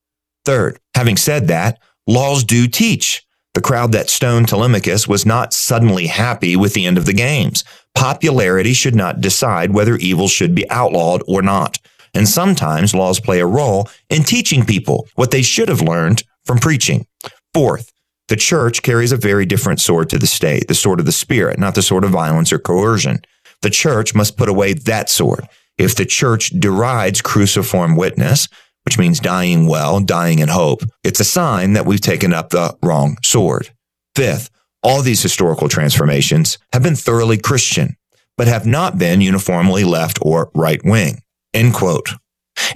Third, 0.44 0.78
having 0.94 1.16
said 1.16 1.48
that, 1.48 1.80
laws 2.06 2.44
do 2.44 2.66
teach. 2.66 3.24
The 3.54 3.62
crowd 3.62 3.92
that 3.92 4.10
stoned 4.10 4.48
Telemachus 4.48 5.08
was 5.08 5.24
not 5.24 5.54
suddenly 5.54 6.08
happy 6.08 6.56
with 6.56 6.74
the 6.74 6.84
end 6.84 6.98
of 6.98 7.06
the 7.06 7.12
games. 7.12 7.64
Popularity 7.94 8.72
should 8.72 8.94
not 8.94 9.20
decide 9.20 9.72
whether 9.72 9.96
evil 9.96 10.28
should 10.28 10.54
be 10.54 10.68
outlawed 10.70 11.22
or 11.26 11.42
not. 11.42 11.78
And 12.14 12.28
sometimes 12.28 12.94
laws 12.94 13.20
play 13.20 13.40
a 13.40 13.46
role 13.46 13.88
in 14.08 14.22
teaching 14.22 14.64
people 14.64 15.08
what 15.14 15.30
they 15.30 15.42
should 15.42 15.68
have 15.68 15.80
learned 15.80 16.22
from 16.44 16.58
preaching. 16.58 17.06
Fourth, 17.52 17.92
the 18.28 18.36
church 18.36 18.82
carries 18.82 19.12
a 19.12 19.16
very 19.16 19.46
different 19.46 19.80
sword 19.80 20.08
to 20.10 20.18
the 20.18 20.26
state, 20.26 20.68
the 20.68 20.74
sword 20.74 21.00
of 21.00 21.06
the 21.06 21.12
spirit, 21.12 21.58
not 21.58 21.74
the 21.74 21.82
sword 21.82 22.04
of 22.04 22.10
violence 22.10 22.52
or 22.52 22.58
coercion. 22.58 23.20
The 23.62 23.70
church 23.70 24.14
must 24.14 24.36
put 24.36 24.48
away 24.48 24.74
that 24.74 25.10
sword. 25.10 25.48
If 25.76 25.96
the 25.96 26.06
church 26.06 26.50
derides 26.58 27.20
cruciform 27.20 27.96
witness, 27.96 28.48
which 28.84 28.98
means 28.98 29.18
dying 29.18 29.66
well, 29.66 30.00
dying 30.00 30.38
in 30.38 30.48
hope, 30.48 30.82
it's 31.02 31.20
a 31.20 31.24
sign 31.24 31.72
that 31.72 31.86
we've 31.86 32.00
taken 32.00 32.32
up 32.32 32.50
the 32.50 32.76
wrong 32.82 33.16
sword. 33.22 33.70
Fifth, 34.14 34.50
all 34.84 35.02
these 35.02 35.22
historical 35.22 35.68
transformations 35.68 36.58
have 36.72 36.82
been 36.82 36.94
thoroughly 36.94 37.38
Christian, 37.38 37.96
but 38.36 38.46
have 38.46 38.66
not 38.66 38.98
been 38.98 39.20
uniformly 39.20 39.82
left 39.82 40.18
or 40.22 40.50
right 40.54 40.80
wing. 40.84 41.22
End 41.54 41.74
quote. 41.74 42.10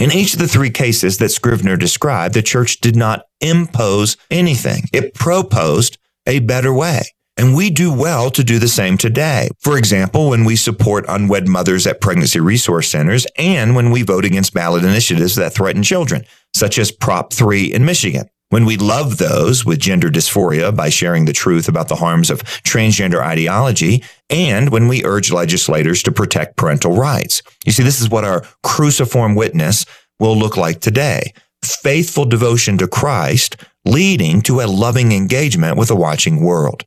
In 0.00 0.10
each 0.10 0.32
of 0.32 0.40
the 0.40 0.48
three 0.48 0.70
cases 0.70 1.18
that 1.18 1.28
Scrivener 1.28 1.76
described, 1.76 2.34
the 2.34 2.42
church 2.42 2.80
did 2.80 2.96
not 2.96 3.26
impose 3.40 4.16
anything. 4.30 4.84
It 4.92 5.14
proposed 5.14 5.98
a 6.26 6.40
better 6.40 6.72
way. 6.72 7.02
And 7.36 7.54
we 7.54 7.70
do 7.70 7.92
well 7.92 8.30
to 8.32 8.42
do 8.42 8.58
the 8.58 8.66
same 8.66 8.98
today. 8.98 9.48
For 9.60 9.78
example, 9.78 10.30
when 10.30 10.44
we 10.44 10.56
support 10.56 11.04
unwed 11.08 11.46
mothers 11.46 11.86
at 11.86 12.00
pregnancy 12.00 12.40
resource 12.40 12.88
centers 12.88 13.28
and 13.36 13.76
when 13.76 13.92
we 13.92 14.02
vote 14.02 14.24
against 14.24 14.54
ballot 14.54 14.82
initiatives 14.82 15.36
that 15.36 15.54
threaten 15.54 15.84
children, 15.84 16.24
such 16.52 16.78
as 16.78 16.90
Prop 16.90 17.32
3 17.32 17.72
in 17.72 17.84
Michigan 17.84 18.28
when 18.50 18.64
we 18.64 18.76
love 18.76 19.18
those 19.18 19.64
with 19.64 19.78
gender 19.78 20.08
dysphoria 20.08 20.74
by 20.74 20.88
sharing 20.88 21.24
the 21.24 21.32
truth 21.32 21.68
about 21.68 21.88
the 21.88 21.96
harms 21.96 22.30
of 22.30 22.42
transgender 22.42 23.22
ideology, 23.22 24.02
and 24.30 24.70
when 24.70 24.88
we 24.88 25.04
urge 25.04 25.30
legislators 25.30 26.02
to 26.02 26.12
protect 26.12 26.56
parental 26.56 26.94
rights. 26.96 27.42
You 27.64 27.72
see, 27.72 27.82
this 27.82 28.00
is 28.00 28.08
what 28.08 28.24
our 28.24 28.42
cruciform 28.62 29.34
witness 29.34 29.84
will 30.18 30.36
look 30.36 30.56
like 30.56 30.80
today. 30.80 31.32
Faithful 31.62 32.24
devotion 32.24 32.78
to 32.78 32.86
Christ 32.86 33.56
leading 33.84 34.42
to 34.42 34.60
a 34.60 34.66
loving 34.66 35.12
engagement 35.12 35.76
with 35.76 35.90
a 35.90 35.96
watching 35.96 36.42
world. 36.42 36.84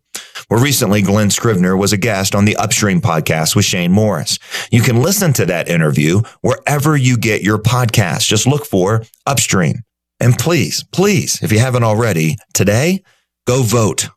Well, 0.50 0.62
recently, 0.62 1.02
Glen 1.02 1.30
Scrivener 1.30 1.76
was 1.76 1.94
a 1.94 1.98
guest 1.98 2.36
on 2.36 2.46
the 2.46 2.56
Upstream 2.58 3.02
podcast 3.02 3.56
with 3.56 3.66
Shane 3.66 3.92
Morris. 3.92 4.38
You 4.70 4.82
can 4.82 5.02
listen 5.02 5.34
to 5.34 5.46
that 5.46 5.70
interview 5.70 6.22
wherever 6.42 6.96
you 6.96 7.18
get 7.18 7.42
your 7.42 7.58
podcast. 7.58 8.28
Just 8.28 8.46
look 8.46 8.66
for 8.66 9.04
Upstream. 9.26 9.84
And 10.22 10.38
please, 10.38 10.84
please, 10.92 11.42
if 11.42 11.52
you 11.52 11.58
haven't 11.58 11.84
already, 11.84 12.38
today, 12.54 13.04
go 13.48 13.64
vote. 13.64 14.08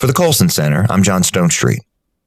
For 0.00 0.06
the 0.06 0.14
Colson 0.14 0.48
Center, 0.48 0.86
I'm 0.88 1.02
John 1.02 1.22
Stonestreet. 1.22 1.80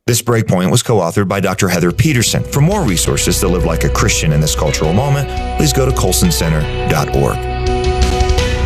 This 0.06 0.22
breakpoint 0.22 0.70
was 0.70 0.84
co 0.84 0.98
authored 0.98 1.28
by 1.28 1.40
Dr. 1.40 1.68
Heather 1.68 1.92
Peterson. 1.92 2.44
For 2.44 2.62
more 2.62 2.84
resources 2.84 3.40
to 3.40 3.48
live 3.48 3.66
like 3.66 3.84
a 3.84 3.90
Christian 3.90 4.32
in 4.32 4.42
this 4.42 4.56
cultural 4.56 4.94
moment, 4.94 5.28
please 5.58 5.74
go 5.74 5.90
to 5.90 5.92
colsoncenter.org. 5.92 7.56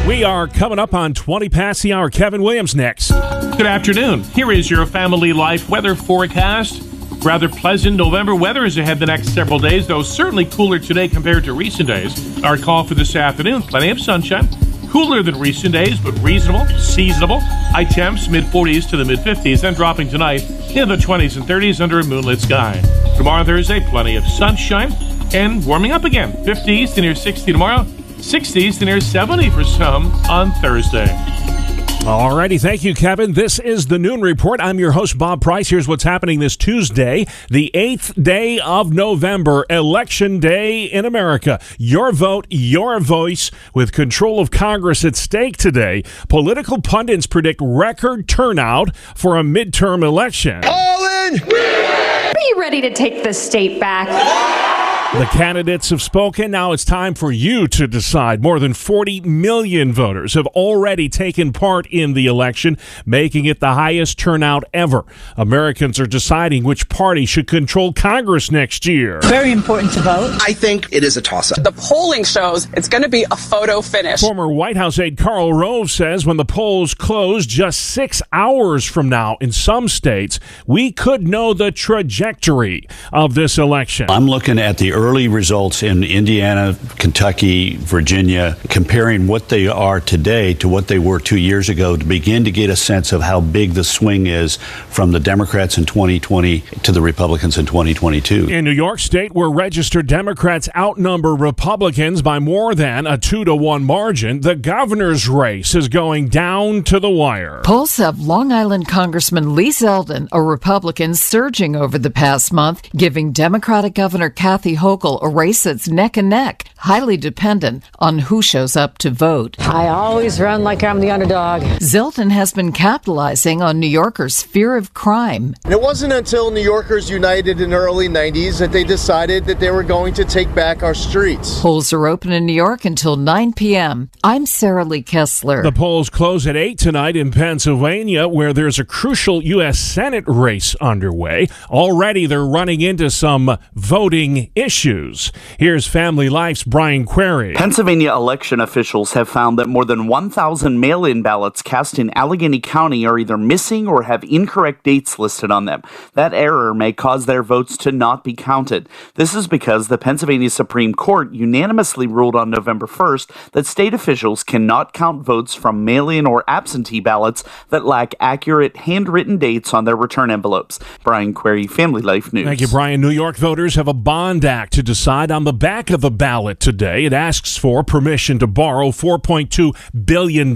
We 0.06 0.26
are 0.26 0.48
coming 0.50 0.80
up 0.80 0.94
on 0.94 1.14
20 1.14 1.48
past 1.48 1.82
the 1.82 1.94
hour. 1.94 2.10
Kevin 2.10 2.44
Williams 2.44 2.76
next. 2.76 3.12
Good 3.12 3.66
afternoon. 3.66 4.24
Here 4.24 4.52
is 4.52 4.70
your 4.70 4.86
family 4.86 5.32
life 5.32 5.70
weather 5.70 5.96
forecast. 5.96 6.84
Rather 7.22 7.50
pleasant 7.50 7.98
November 7.98 8.34
weather 8.34 8.64
is 8.64 8.78
ahead 8.78 8.98
the 8.98 9.06
next 9.06 9.34
several 9.34 9.60
days, 9.60 9.88
though 9.88 10.02
certainly 10.02 10.46
cooler 10.46 10.80
today 10.80 11.10
compared 11.10 11.44
to 11.44 11.54
recent 11.54 11.88
days. 11.88 12.44
Our 12.44 12.58
call 12.58 12.86
for 12.86 12.94
this 12.94 13.14
afternoon 13.16 13.62
plenty 13.62 13.90
of 13.90 14.00
sunshine. 14.00 14.48
Cooler 14.90 15.22
than 15.22 15.38
recent 15.38 15.74
days, 15.74 16.00
but 16.00 16.18
reasonable, 16.24 16.66
seasonable. 16.80 17.42
High 17.42 17.84
temps 17.84 18.30
mid 18.30 18.46
40s 18.46 18.90
to 18.92 18.98
the 18.98 19.04
mid 19.04 19.20
50s, 19.20 19.62
then 19.62 19.74
dropping 19.74 20.10
tonight 20.10 20.50
in 20.72 20.88
the 20.88 20.96
20s 20.96 21.36
and 21.36 21.46
30s 21.46 21.82
under 21.82 22.00
a 22.00 22.06
moonlit 22.06 22.40
sky. 22.40 22.82
Tomorrow, 23.18 23.44
Thursday, 23.44 23.86
plenty 23.90 24.16
of 24.16 24.26
sunshine 24.26 24.94
and 25.34 25.64
warming 25.66 25.92
up 25.92 26.06
again. 26.06 26.32
50s 26.46 26.96
to 26.96 27.02
near 27.02 27.16
60 27.16 27.52
tomorrow, 27.52 27.84
60s 28.18 28.80
to 28.80 28.86
near 28.86 29.02
70 29.02 29.50
for 29.50 29.66
some 29.66 30.08
on 30.30 30.52
Thursday. 30.54 31.59
Alrighty, 32.00 32.60
thank 32.60 32.84
you, 32.84 32.96
Kevin. 32.96 33.34
This 33.34 33.60
is 33.60 33.88
the 33.88 34.00
Noon 34.00 34.22
Report. 34.22 34.60
I'm 34.62 34.80
your 34.80 34.94
host, 34.94 35.18
Bob 35.18 35.42
Price. 35.42 35.70
Here's 35.70 35.88
what's 35.88 36.04
happening 36.04 36.40
this 36.40 36.56
Tuesday, 36.56 37.28
the 37.50 37.70
8th 37.76 38.24
day 38.24 38.58
of 38.60 38.92
November, 38.94 39.66
Election 39.70 40.40
Day 40.40 40.86
in 40.86 41.06
America. 41.06 41.60
Your 41.78 42.12
vote, 42.12 42.48
your 42.50 43.00
voice, 43.00 43.52
with 43.76 43.92
control 43.92 44.40
of 44.40 44.50
Congress 44.50 45.04
at 45.06 45.18
stake 45.18 45.58
today. 45.58 46.04
Political 46.30 46.82
pundits 46.82 47.28
predict 47.28 47.60
record 47.62 48.28
turnout 48.28 48.96
for 48.96 49.38
a 49.38 49.44
midterm 49.44 50.02
election. 50.02 50.64
All 50.66 51.28
in! 51.28 51.34
Be 51.38 52.54
ready 52.58 52.82
to 52.82 52.94
take 52.94 53.24
the 53.24 53.34
state 53.34 53.80
back. 53.80 54.79
The 55.18 55.26
candidates 55.26 55.90
have 55.90 56.04
spoken. 56.04 56.52
Now 56.52 56.72
it's 56.72 56.86
time 56.86 57.16
for 57.16 57.32
you 57.32 57.68
to 57.70 57.88
decide. 57.88 58.44
More 58.44 58.60
than 58.60 58.76
40 58.76 59.22
million 59.22 59.92
voters 59.92 60.36
have 60.36 60.46
already 60.46 61.10
taken 61.10 61.52
part 61.52 61.88
in 61.88 62.14
the 62.14 62.28
election, 62.28 62.78
making 63.08 63.46
it 63.46 63.60
the 63.60 63.74
highest 63.74 64.20
turnout 64.20 64.66
ever. 64.72 65.06
Americans 65.36 66.00
are 66.00 66.06
deciding 66.06 66.64
which 66.64 66.90
party 66.90 67.26
should 67.26 67.48
control 67.48 67.92
Congress 67.92 68.52
next 68.52 68.86
year. 68.86 69.20
Very 69.22 69.52
important 69.52 69.92
to 69.94 70.02
vote. 70.02 70.38
I 70.48 70.54
think 70.54 70.86
it 70.92 71.04
is 71.04 71.18
a 71.18 71.24
toss 71.24 71.52
up. 71.52 71.64
The 71.64 71.72
polling 71.72 72.24
shows 72.24 72.68
it's 72.74 72.88
going 72.88 73.02
to 73.02 73.10
be 73.10 73.26
a 73.32 73.36
photo 73.36 73.82
finish. 73.82 74.22
Former 74.22 74.48
White 74.48 74.78
House 74.78 75.00
aide 75.00 75.18
Karl 75.18 75.56
Rove 75.56 75.90
says 75.90 76.24
when 76.24 76.38
the 76.38 76.46
polls 76.46 76.94
close 76.94 77.48
just 77.48 77.82
six 77.82 78.22
hours 78.32 78.86
from 78.86 79.10
now 79.10 79.38
in 79.42 79.52
some 79.52 79.88
states, 79.88 80.40
we 80.68 80.92
could 80.92 81.28
know 81.28 81.56
the 81.56 81.72
trajectory 81.72 82.88
of 83.12 83.34
this 83.34 83.58
election. 83.58 84.08
I'm 84.08 84.28
looking 84.28 84.60
at 84.60 84.78
the 84.78 84.99
early 85.00 85.30
results 85.30 85.82
in 85.82 86.04
Indiana, 86.04 86.76
Kentucky, 86.98 87.78
Virginia, 87.78 88.58
comparing 88.70 89.28
what 89.28 89.48
they 89.48 89.66
are 89.66 90.02
today 90.02 90.54
to 90.56 90.68
what 90.68 90.90
they 90.90 91.00
were 91.00 91.20
two 91.20 91.38
years 91.38 91.70
ago 91.70 91.96
to 91.96 92.04
begin 92.04 92.44
to 92.44 92.52
get 92.52 92.70
a 92.70 92.76
sense 92.76 93.14
of 93.14 93.22
how 93.22 93.40
big 93.40 93.72
the 93.72 93.84
swing 93.84 94.28
is 94.28 94.58
from 94.90 95.12
the 95.12 95.20
Democrats 95.20 95.78
in 95.78 95.86
2020 95.86 96.60
to 96.84 96.92
the 96.92 97.02
Republicans 97.02 97.58
in 97.58 97.66
2022. 97.66 98.50
In 98.50 98.66
New 98.66 98.72
York 98.72 99.00
State, 99.00 99.34
where 99.34 99.50
registered 99.50 100.06
Democrats 100.06 100.68
outnumber 100.76 101.34
Republicans 101.34 102.22
by 102.22 102.40
more 102.40 102.76
than 102.76 103.08
a 103.08 103.18
two 103.18 103.46
to 103.46 103.56
one 103.56 103.86
margin, 103.86 104.42
the 104.42 104.56
governor's 104.56 105.30
race 105.30 105.76
is 105.76 105.88
going 105.88 106.28
down 106.28 106.84
to 106.84 107.00
the 107.00 107.10
wire. 107.10 107.62
Polls 107.64 107.96
have 107.98 108.20
Long 108.20 108.52
Island 108.52 108.90
Congressman 108.90 109.56
Lee 109.56 109.70
Zeldin, 109.70 110.28
a 110.34 110.42
Republican, 110.42 111.16
surging 111.16 111.78
over 111.78 111.98
the 111.98 112.10
past 112.10 112.52
month, 112.52 112.90
giving 112.92 113.32
Democratic 113.32 113.94
Governor 113.94 114.30
Kathy 114.30 114.76
Hochul 114.76 114.89
Hochul 114.90 115.20
a 115.22 115.30
race 115.30 115.66
that's 115.66 115.88
neck 115.88 116.18
and 116.18 116.30
neck, 116.30 116.66
highly 116.78 117.16
dependent 117.16 117.84
on 118.00 118.18
who 118.18 118.42
shows 118.42 118.76
up 118.76 118.98
to 118.98 119.12
vote. 119.12 119.56
I 119.60 119.88
always 119.88 120.40
run 120.40 120.64
like 120.64 120.84
I'm 120.84 121.00
the 121.00 121.12
underdog. 121.12 121.62
Zeldin 121.80 122.32
has 122.32 122.54
been 122.54 122.72
capitalizing 122.72 123.62
on 123.62 123.80
New 123.80 123.88
Yorkers' 123.88 124.42
fear 124.42 124.76
of 124.76 124.96
crime. 124.96 125.54
And 125.64 125.74
it 125.74 125.80
wasn't 125.80 126.14
until 126.14 126.50
New 126.50 126.64
Yorkers 126.64 127.08
united 127.08 127.62
in 127.62 127.70
the 127.70 127.76
early 127.76 128.10
90s 128.10 128.58
that 128.58 128.72
they 128.72 128.84
decided 128.84 129.46
that 129.46 129.60
they 129.60 129.70
were 129.70 129.84
going 129.84 130.16
to 130.16 130.26
take 130.26 130.54
back 130.56 130.82
our 130.82 130.96
streets. 130.96 131.62
Polls 131.62 131.94
are 131.94 132.08
open 132.08 132.32
in 132.32 132.48
New 132.48 132.54
York 132.54 132.84
until 132.84 133.16
9 133.16 133.54
p.m. 133.54 134.10
I'm 134.24 134.48
Sarah 134.48 134.86
Lee 134.86 135.04
Kessler. 135.04 135.62
The 135.62 135.72
polls 135.72 136.10
close 136.10 136.48
at 136.48 136.56
8 136.56 136.80
tonight 136.80 137.16
in 137.16 137.30
Pennsylvania, 137.30 138.28
where 138.28 138.54
there's 138.54 138.80
a 138.80 138.86
crucial 138.86 139.44
U.S. 139.44 139.78
Senate 139.78 140.24
race 140.26 140.74
underway. 140.82 141.48
Already 141.70 142.26
they're 142.26 142.44
running 142.44 142.82
into 142.82 143.12
some 143.12 143.56
voting 143.76 144.50
issues 144.56 144.79
issues. 144.80 145.34
Here's 145.58 145.88
Family 145.88 146.30
Life's 146.30 146.64
Brian 146.64 147.04
Query. 147.04 147.54
Pennsylvania 147.54 148.14
election 148.14 148.62
officials 148.62 149.12
have 149.12 149.28
found 149.28 149.60
that 149.60 149.68
more 149.68 149.84
than 149.84 150.08
1,000 150.08 150.80
mail 150.80 151.04
in 151.04 151.22
ballots 151.22 151.62
cast 151.62 152.00
in 152.00 152.10
Allegheny 152.12 152.62
County 152.62 153.06
are 153.06 153.20
either 153.20 153.38
missing 153.38 153.90
or 153.90 154.04
have 154.04 154.24
incorrect 154.24 154.86
dates 154.86 155.20
listed 155.20 155.52
on 155.52 155.66
them. 155.66 155.84
That 156.14 156.34
error 156.34 156.74
may 156.74 156.94
cause 156.94 157.26
their 157.26 157.44
votes 157.44 157.76
to 157.78 157.92
not 157.92 158.24
be 158.24 158.34
counted. 158.34 158.88
This 159.16 159.36
is 159.36 159.48
because 159.48 159.90
the 159.90 159.98
Pennsylvania 159.98 160.50
Supreme 160.50 160.94
Court 160.94 161.34
unanimously 161.34 162.08
ruled 162.08 162.38
on 162.38 162.50
November 162.50 162.88
1st 162.88 163.52
that 163.52 163.66
state 163.66 163.94
officials 163.94 164.46
cannot 164.46 164.94
count 164.94 165.26
votes 165.26 165.54
from 165.54 165.84
mail 165.84 166.08
in 166.08 166.26
or 166.26 166.46
absentee 166.48 167.02
ballots 167.02 167.44
that 167.70 167.84
lack 167.84 168.16
accurate 168.22 168.78
handwritten 168.78 169.38
dates 169.38 169.74
on 169.74 169.84
their 169.84 169.98
return 169.98 170.32
envelopes. 170.32 170.80
Brian 171.04 171.34
Query, 171.34 171.68
Family 171.68 172.02
Life 172.02 172.32
News. 172.32 172.46
Thank 172.46 172.62
you, 172.62 172.70
Brian. 172.70 173.02
New 173.02 173.10
York 173.10 173.36
voters 173.36 173.76
have 173.76 173.90
a 173.90 173.94
bond 173.94 174.46
act 174.46 174.69
to 174.72 174.84
decide 174.84 175.32
on 175.32 175.44
the 175.44 175.54
back 175.54 175.90
of 175.90 176.02
the 176.02 176.12
ballot 176.12 176.60
today. 176.60 177.06
It 177.06 177.14
asks 177.14 177.58
for 177.58 177.84
permission 177.84 178.40
to 178.40 178.48
borrow 178.48 178.90
$4.2 178.90 180.06
billion 180.06 180.56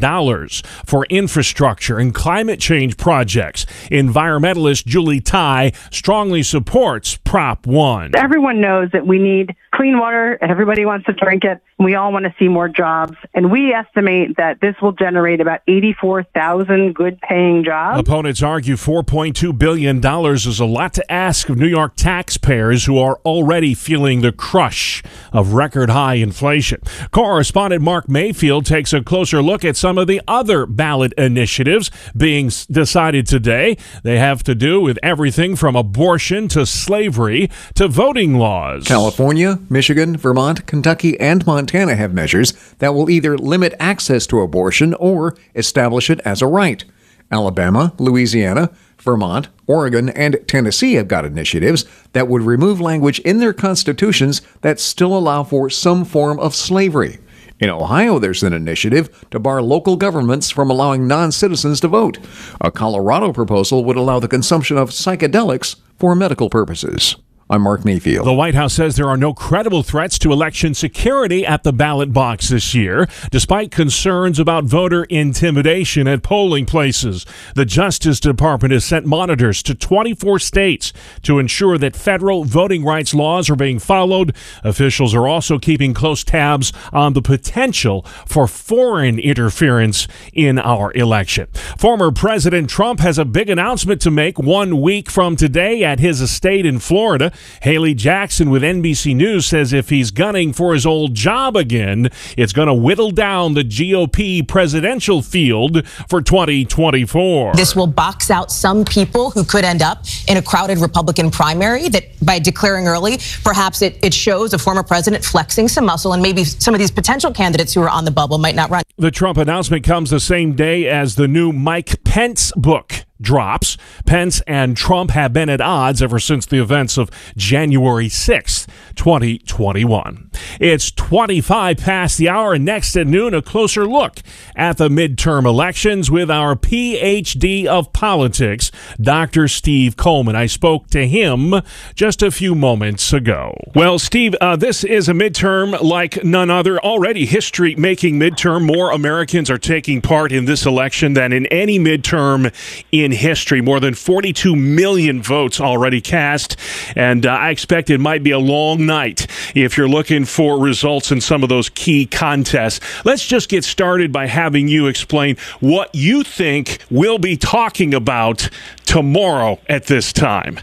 for 0.86 1.06
infrastructure 1.06 1.98
and 1.98 2.14
climate 2.14 2.60
change 2.60 2.98
projects. 2.98 3.66
Environmentalist 3.90 4.86
Julie 4.86 5.22
Tighe 5.22 5.76
strongly 5.94 6.44
supports 6.44 7.18
Prop 7.18 7.66
1. 7.66 8.12
Everyone 8.16 8.62
knows 8.62 8.90
that 8.92 9.08
we 9.08 9.20
need 9.20 9.56
clean 9.74 9.98
water 9.98 10.34
and 10.34 10.52
everybody 10.52 10.86
wants 10.86 11.06
to 11.08 11.14
drink 11.14 11.44
it. 11.44 11.60
We 11.80 11.96
all 11.96 12.14
want 12.14 12.26
to 12.26 12.36
see 12.38 12.48
more 12.48 12.70
jobs. 12.70 13.18
And 13.34 13.52
we 13.52 13.74
estimate 13.74 14.38
that 14.38 14.62
this 14.62 14.76
will 14.82 14.92
generate 14.92 15.42
about 15.42 15.62
84,000 15.68 16.94
good 16.94 17.20
paying 17.22 17.64
jobs. 17.64 18.00
Opponents 18.00 18.44
argue 18.44 18.76
$4.2 18.76 19.58
billion 19.58 19.98
is 20.34 20.60
a 20.60 20.66
lot 20.66 20.94
to 20.94 21.12
ask 21.12 21.50
of 21.50 21.58
New 21.58 21.68
York 21.68 21.96
taxpayers 21.96 22.86
who 22.86 23.00
are 23.00 23.20
already 23.26 23.74
feeling 23.74 24.03
the 24.04 24.34
crush 24.34 25.02
of 25.32 25.54
record 25.54 25.90
high 25.90 26.16
inflation. 26.16 26.82
Correspondent 27.12 27.82
Mark 27.82 28.10
Mayfield 28.10 28.66
takes 28.66 28.92
a 28.92 29.02
closer 29.02 29.42
look 29.42 29.64
at 29.64 29.78
some 29.78 29.98
of 29.98 30.08
the 30.08 30.22
other 30.28 30.66
ballot 30.66 31.14
initiatives 31.14 31.90
being 32.16 32.52
decided 32.70 33.26
today. 33.26 33.78
They 34.04 34.18
have 34.20 34.44
to 34.44 34.56
do 34.56 34.82
with 34.82 35.00
everything 35.02 35.56
from 35.56 35.76
abortion 35.76 36.50
to 36.50 36.66
slavery 36.66 37.50
to 37.76 37.88
voting 37.88 38.36
laws. 38.36 38.86
California, 38.86 39.60
Michigan, 39.70 40.18
Vermont, 40.18 40.66
Kentucky, 40.68 41.18
and 41.20 41.46
Montana 41.46 41.96
have 41.96 42.14
measures 42.14 42.52
that 42.80 42.94
will 42.94 43.10
either 43.10 43.38
limit 43.38 43.74
access 43.80 44.28
to 44.28 44.42
abortion 44.42 44.94
or 44.96 45.36
establish 45.56 46.10
it 46.10 46.20
as 46.26 46.42
a 46.42 46.48
right. 46.48 46.84
Alabama, 47.32 47.94
Louisiana, 47.98 48.70
Vermont, 49.00 49.50
Oregon, 49.68 50.10
and 50.10 50.40
Tennessee 50.48 50.94
have 50.94 51.08
got 51.08 51.26
initiatives 51.26 51.86
that 52.14 52.28
would 52.28 52.42
remove 52.42 52.80
language 52.80 53.20
in 53.20 53.40
their 53.40 53.54
constitutions 53.54 54.42
that 54.62 54.80
still 54.80 55.18
allow 55.18 55.44
for 55.44 55.70
some 55.70 56.06
form 56.06 56.40
of 56.40 56.56
slavery. 56.56 57.20
In 57.60 57.70
Ohio, 57.70 58.20
there's 58.20 58.44
an 58.44 58.54
initiative 58.54 59.26
to 59.32 59.40
bar 59.40 59.62
local 59.62 59.96
governments 59.96 60.50
from 60.50 60.70
allowing 60.70 61.08
non 61.08 61.32
citizens 61.32 61.80
to 61.82 61.88
vote. 61.88 62.18
A 62.60 62.72
Colorado 62.72 63.32
proposal 63.32 63.86
would 63.86 63.96
allow 63.96 64.20
the 64.20 64.28
consumption 64.28 64.78
of 64.78 64.90
psychedelics 64.90 65.78
for 65.98 66.16
medical 66.16 66.50
purposes. 66.50 67.16
I'm 67.50 67.62
Mark 67.62 67.84
Mayfield. 67.84 68.26
The 68.26 68.34
White 68.34 68.56
House 68.56 68.74
says 68.74 68.96
there 68.96 69.10
are 69.10 69.18
no 69.18 69.34
credible 69.34 69.84
threats 69.84 70.18
to 70.20 70.32
election 70.32 70.74
security 70.74 71.46
at 71.46 71.64
the 71.64 71.74
ballot 71.74 72.14
box 72.14 72.48
this 72.48 72.74
year, 72.74 73.06
despite 73.32 73.70
concerns 73.70 74.40
about 74.40 74.64
voter 74.64 75.04
intimidation 75.04 76.08
at 76.08 76.24
polling 76.24 76.66
places. 76.66 77.26
The 77.54 77.66
Justice 77.66 78.22
Department 78.22 78.72
has 78.72 78.86
sent 78.86 79.06
monitors 79.06 79.62
to 79.64 79.76
24 79.76 80.40
states 80.40 80.94
to 81.24 81.38
ensure 81.38 81.78
that 81.78 81.98
federal 81.98 82.46
voting 82.46 82.86
rights 82.86 83.14
laws 83.14 83.50
are 83.50 83.58
being 83.58 83.78
followed. 83.78 84.34
Officials 84.64 85.14
are 85.14 85.28
also 85.28 85.60
keeping 85.60 85.94
close 85.94 86.24
tabs 86.24 86.72
on 86.94 87.12
the 87.12 87.22
potential 87.22 88.04
for 88.26 88.48
foreign 88.48 89.20
interference 89.20 90.08
in 90.32 90.58
our 90.60 90.94
election. 90.94 91.48
Former 91.78 92.10
President 92.10 92.70
Trump 92.70 93.02
has 93.02 93.18
a 93.18 93.26
big 93.26 93.50
announcement 93.50 94.00
to 94.02 94.12
make 94.12 94.40
one 94.40 94.80
week 94.82 95.10
from 95.12 95.36
today 95.36 95.84
at 95.84 96.00
his 96.00 96.22
estate 96.22 96.66
in 96.66 96.80
Florida. 96.80 97.33
Hallie 97.64 97.94
Jackson 97.94 98.50
with 98.50 98.64
NBC 98.64 99.16
News 99.16 99.46
says 99.46 99.74
if 99.74 99.90
he's 99.90 100.12
gunning 100.12 100.54
for 100.54 100.74
his 100.74 100.86
old 100.86 101.14
job 101.14 101.56
again, 101.56 102.10
it's 102.38 102.54
going 102.54 102.68
to 102.68 102.74
whittle 102.74 103.12
down 103.12 103.54
the 103.54 103.64
GOP 103.64 104.48
presidential 104.48 105.22
field 105.22 105.88
for 106.10 106.22
2024. 106.22 107.54
This 107.56 107.76
will 107.76 107.88
box 107.88 108.30
out 108.32 108.52
some 108.52 108.86
people 108.86 109.32
who 109.32 109.44
could 109.44 109.64
end 109.64 109.82
up 109.82 110.06
in 110.28 110.38
a 110.38 110.42
crowded 110.42 110.80
Republican 110.80 111.32
primary 111.32 111.90
that 111.90 112.04
by 112.26 112.40
declaring 112.40 112.88
early, 112.88 113.20
perhaps 113.44 113.82
it, 113.82 113.98
it 114.04 114.14
shows 114.14 114.54
a 114.54 114.58
former 114.58 114.84
president 114.84 115.24
flexing 115.24 115.68
some 115.68 115.86
muscle 115.86 116.14
and 116.14 116.22
maybe 116.22 116.44
some 116.44 116.74
of 116.74 116.80
these 116.80 116.92
potential 116.92 117.32
candidates 117.32 117.74
who 117.74 117.82
are 117.82 117.90
on 117.90 118.06
the 118.06 118.12
bubble 118.12 118.38
might 118.38 118.56
not 118.56 118.70
run. 118.70 118.84
The 118.98 119.12
Trump 119.12 119.38
announcement 119.38 119.84
comes 119.84 120.10
the 120.10 120.20
same 120.20 120.56
day 120.56 120.88
as 120.88 121.16
the 121.16 121.28
new 121.28 121.52
Mike 121.52 122.04
Pence 122.04 122.52
book 122.56 123.06
drops. 123.24 123.78
Pence 124.06 124.42
and 124.46 124.78
Trump 124.78 125.12
have 125.12 125.34
been 125.34 125.50
at 125.50 125.62
odds 125.62 126.02
ever 126.02 126.20
since 126.20 126.46
the 126.46 126.62
events 126.62 126.98
of 126.98 127.10
January 127.36 128.08
6th, 128.08 128.68
2021. 128.96 130.30
It's 130.60 130.92
25 130.92 131.78
past 131.78 132.18
the 132.18 132.30
hour, 132.30 132.58
next 132.60 132.96
at 132.96 133.08
noon, 133.08 133.34
a 133.34 133.42
closer 133.42 133.86
look 133.86 134.20
at 134.56 134.78
the 134.78 134.90
midterm 134.90 135.46
elections 135.46 136.12
with 136.12 136.30
our 136.30 136.56
PhD 136.56 137.66
of 137.66 137.92
politics, 137.94 138.72
Dr. 139.02 139.48
Steve 139.48 139.98
Coleman. 139.98 140.36
I 140.36 140.46
spoke 140.46 140.90
to 140.90 141.08
him 141.08 141.56
just 141.96 142.22
a 142.22 142.32
few 142.32 142.54
moments 142.54 143.14
ago. 143.14 143.56
Well, 143.74 143.98
Steve, 144.00 144.36
uh, 144.42 144.56
this 144.56 144.84
is 144.84 145.10
a 145.10 145.14
midterm 145.14 145.82
like 145.82 146.24
none 146.24 146.50
other. 146.50 146.80
Already 146.80 147.26
history 147.26 147.76
making 147.76 148.20
midterm. 148.20 148.66
More 148.66 148.92
Americans 148.92 149.50
are 149.50 149.58
taking 149.58 150.02
part 150.02 150.32
in 150.32 150.46
this 150.46 150.66
election 150.66 151.14
than 151.14 151.32
in 151.32 151.46
any 151.48 151.80
midterm 151.80 152.54
in 152.92 153.13
history. 153.16 153.62
More 153.62 153.80
than 153.80 153.94
42 153.94 154.56
million 154.56 155.22
votes 155.22 155.60
already 155.60 156.02
cast, 156.02 156.58
and 156.96 157.26
uh, 157.26 157.32
I 157.32 157.50
expect 157.50 157.90
it 157.90 158.00
might 158.00 158.24
be 158.24 158.32
a 158.32 158.40
long 158.40 158.86
night 158.86 159.28
if 159.56 159.78
you're 159.78 159.88
looking 159.88 160.26
for 160.26 160.60
results 160.60 161.12
in 161.12 161.22
some 161.22 161.44
of 161.44 161.50
those 161.50 161.70
key 161.70 162.06
contests. 162.06 162.80
Let's 163.06 163.26
just 163.26 163.50
get 163.50 163.64
started 163.64 164.12
by 164.12 164.28
having 164.28 164.68
you 164.68 164.88
explain 164.88 165.38
what 165.60 165.94
you 165.94 166.24
think 166.24 166.80
we'll 166.90 167.20
be 167.20 167.38
talking 167.38 167.94
about 167.94 168.50
tomorrow 168.86 169.60
at 169.68 169.86
this 169.86 170.14
time. 170.14 170.60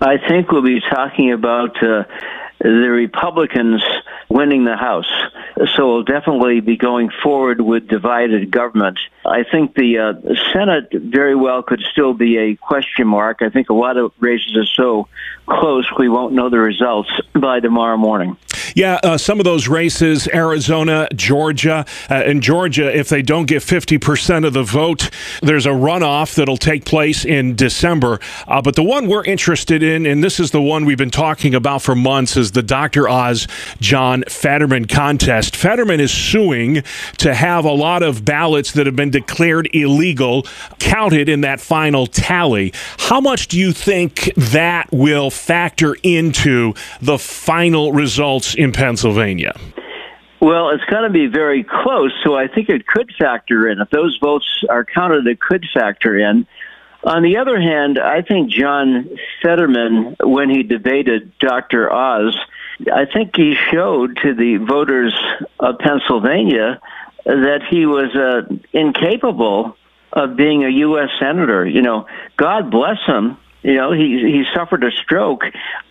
I 0.00 0.16
think 0.28 0.52
we'll 0.52 0.62
be 0.62 0.80
talking 0.92 1.32
about 1.32 1.82
uh, 1.82 2.04
the 2.60 2.90
Republicans 2.90 3.82
winning 4.28 4.64
the 4.64 4.76
House. 4.76 5.10
So 5.76 5.88
we'll 5.88 6.04
definitely 6.04 6.60
be 6.60 6.76
going 6.76 7.10
forward 7.22 7.60
with 7.60 7.88
divided 7.88 8.50
government. 8.50 8.98
I 9.24 9.44
think 9.44 9.74
the 9.74 9.98
uh, 9.98 10.34
Senate 10.52 10.88
very 10.92 11.34
well 11.34 11.62
could 11.62 11.82
still 11.92 12.14
be 12.14 12.38
a 12.38 12.56
question 12.56 13.06
mark. 13.06 13.42
I 13.42 13.50
think 13.50 13.70
a 13.70 13.74
lot 13.74 13.96
of 13.96 14.12
races 14.18 14.56
are 14.56 14.66
so 14.66 15.08
close 15.46 15.90
we 15.98 16.08
won't 16.08 16.34
know 16.34 16.50
the 16.50 16.58
results 16.58 17.10
by 17.34 17.60
tomorrow 17.60 17.96
morning. 17.96 18.36
Yeah, 18.74 19.00
uh, 19.02 19.18
some 19.18 19.40
of 19.40 19.44
those 19.44 19.68
races, 19.68 20.28
Arizona, 20.32 21.08
Georgia, 21.14 21.86
uh, 22.10 22.14
and 22.14 22.42
Georgia, 22.42 22.94
if 22.94 23.08
they 23.08 23.22
don't 23.22 23.46
get 23.46 23.62
50% 23.62 24.46
of 24.46 24.52
the 24.52 24.62
vote, 24.62 25.10
there's 25.42 25.66
a 25.66 25.70
runoff 25.70 26.34
that'll 26.34 26.56
take 26.56 26.84
place 26.84 27.24
in 27.24 27.54
December. 27.56 28.20
Uh, 28.46 28.62
but 28.62 28.76
the 28.76 28.82
one 28.82 29.06
we're 29.06 29.24
interested 29.24 29.82
in, 29.82 30.06
and 30.06 30.22
this 30.22 30.40
is 30.40 30.50
the 30.50 30.62
one 30.62 30.84
we've 30.84 30.98
been 30.98 31.10
talking 31.10 31.54
about 31.54 31.82
for 31.82 31.94
months, 31.94 32.36
is 32.36 32.52
the 32.52 32.62
Dr. 32.62 33.08
Oz 33.08 33.46
John 33.80 34.24
Fetterman 34.28 34.86
contest. 34.86 35.56
Fetterman 35.56 36.00
is 36.00 36.12
suing 36.12 36.82
to 37.18 37.34
have 37.34 37.64
a 37.64 37.72
lot 37.72 38.02
of 38.02 38.24
ballots 38.24 38.72
that 38.72 38.86
have 38.86 38.96
been 38.96 39.10
declared 39.10 39.68
illegal 39.74 40.46
counted 40.78 41.28
in 41.28 41.40
that 41.42 41.60
final 41.60 42.06
tally. 42.06 42.72
How 42.98 43.20
much 43.20 43.48
do 43.48 43.58
you 43.58 43.72
think 43.72 44.32
that 44.36 44.88
will 44.92 45.30
factor 45.30 45.96
into 46.02 46.74
the 47.00 47.18
final 47.18 47.92
results 47.92 48.54
in 48.58 48.72
Pennsylvania? 48.72 49.54
Well, 50.40 50.70
it's 50.70 50.84
going 50.84 51.04
to 51.04 51.10
be 51.10 51.26
very 51.26 51.64
close, 51.64 52.12
so 52.22 52.36
I 52.36 52.46
think 52.48 52.68
it 52.68 52.86
could 52.86 53.10
factor 53.18 53.68
in. 53.68 53.80
If 53.80 53.90
those 53.90 54.18
votes 54.20 54.64
are 54.68 54.84
counted, 54.84 55.26
it 55.26 55.40
could 55.40 55.64
factor 55.72 56.18
in. 56.18 56.46
On 57.04 57.22
the 57.22 57.38
other 57.38 57.60
hand, 57.60 57.98
I 57.98 58.22
think 58.22 58.50
John 58.50 59.08
Fetterman, 59.42 60.16
when 60.22 60.50
he 60.50 60.62
debated 60.62 61.36
Dr. 61.38 61.92
Oz, 61.92 62.36
I 62.92 63.06
think 63.06 63.36
he 63.36 63.56
showed 63.70 64.18
to 64.22 64.34
the 64.34 64.56
voters 64.56 65.14
of 65.58 65.78
Pennsylvania 65.78 66.80
that 67.24 67.62
he 67.68 67.86
was 67.86 68.14
uh, 68.14 68.52
incapable 68.72 69.76
of 70.12 70.36
being 70.36 70.64
a 70.64 70.68
U.S. 70.68 71.10
senator. 71.20 71.66
You 71.66 71.82
know, 71.82 72.06
God 72.36 72.70
bless 72.70 72.98
him. 73.06 73.36
You 73.62 73.74
know, 73.74 73.92
he 73.92 74.20
he 74.20 74.44
suffered 74.54 74.84
a 74.84 74.90
stroke, 74.90 75.42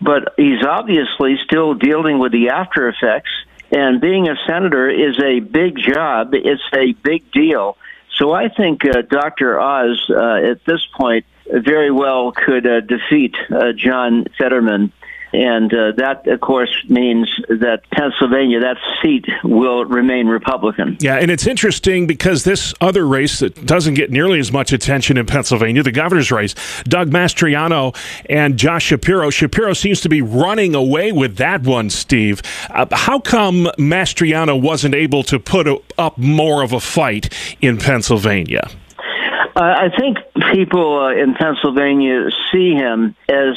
but 0.02 0.34
he's 0.38 0.64
obviously 0.66 1.38
still 1.44 1.74
dealing 1.74 2.20
with 2.20 2.32
the 2.32 2.50
after 2.50 2.88
effects. 2.88 3.32
And 3.72 4.00
being 4.00 4.30
a 4.30 4.36
senator 4.48 4.90
is 4.90 5.20
a 5.20 5.42
big 5.42 5.78
job. 5.78 6.34
It's 6.34 6.62
a 6.74 6.94
big 6.94 7.30
deal. 7.32 7.78
So 8.16 8.32
I 8.32 8.48
think 8.50 8.86
uh, 8.86 9.02
Dr. 9.02 9.60
Oz, 9.60 10.10
uh, 10.10 10.52
at 10.52 10.64
this 10.66 10.86
point, 10.98 11.26
very 11.46 11.92
well 11.92 12.32
could 12.32 12.66
uh, 12.66 12.80
defeat 12.80 13.36
uh, 13.52 13.74
John 13.76 14.26
Fetterman 14.38 14.92
and 15.34 15.74
uh, 15.74 15.92
that, 15.98 16.28
of 16.28 16.40
course, 16.42 16.70
means 16.88 17.30
that 17.50 17.82
Pennsylvania, 17.92 18.60
that 18.62 18.78
seat, 19.02 19.26
will 19.44 19.86
remain 19.86 20.28
Republican. 20.28 20.98
Yeah, 21.00 21.16
and 21.16 21.30
it's 21.30 21.48
interesting 21.48 22.08
because 22.08 22.44
this 22.44 22.74
other 22.82 23.06
race 23.08 23.40
that 23.40 23.66
doesn't 23.66 23.96
get 23.96 24.12
nearly 24.12 24.40
as 24.40 24.52
much 24.52 24.72
attention 24.72 25.18
in 25.18 25.26
Pennsylvania, 25.26 25.84
the 25.84 25.92
governor's 25.92 26.32
race, 26.32 26.56
Doug 26.84 27.10
Mastriano 27.10 27.96
and 28.30 28.58
Josh 28.58 28.86
Shapiro. 28.86 29.30
Shapiro 29.30 29.74
seems 29.74 30.02
to 30.02 30.10
be 30.10 30.22
running 30.22 30.76
away 30.76 31.12
with 31.12 31.38
that 31.38 31.64
one, 31.64 31.90
Steve. 31.90 32.42
Uh, 32.70 32.86
how 32.92 33.20
come 33.20 33.66
Mastriano 33.78 34.60
wasn't 34.60 34.96
able 34.96 35.24
to 35.24 35.40
put 35.40 35.68
up 35.98 36.18
more 36.18 36.64
of 36.64 36.74
a 36.74 36.80
fight 36.80 37.34
in 37.62 37.78
Pennsylvania? 37.78 38.70
Uh, 39.58 39.64
I 39.64 39.90
think 39.90 40.20
people 40.54 41.00
uh, 41.00 41.14
in 41.16 41.34
Pennsylvania 41.34 42.30
see 42.52 42.76
him 42.76 43.16
as 43.28 43.56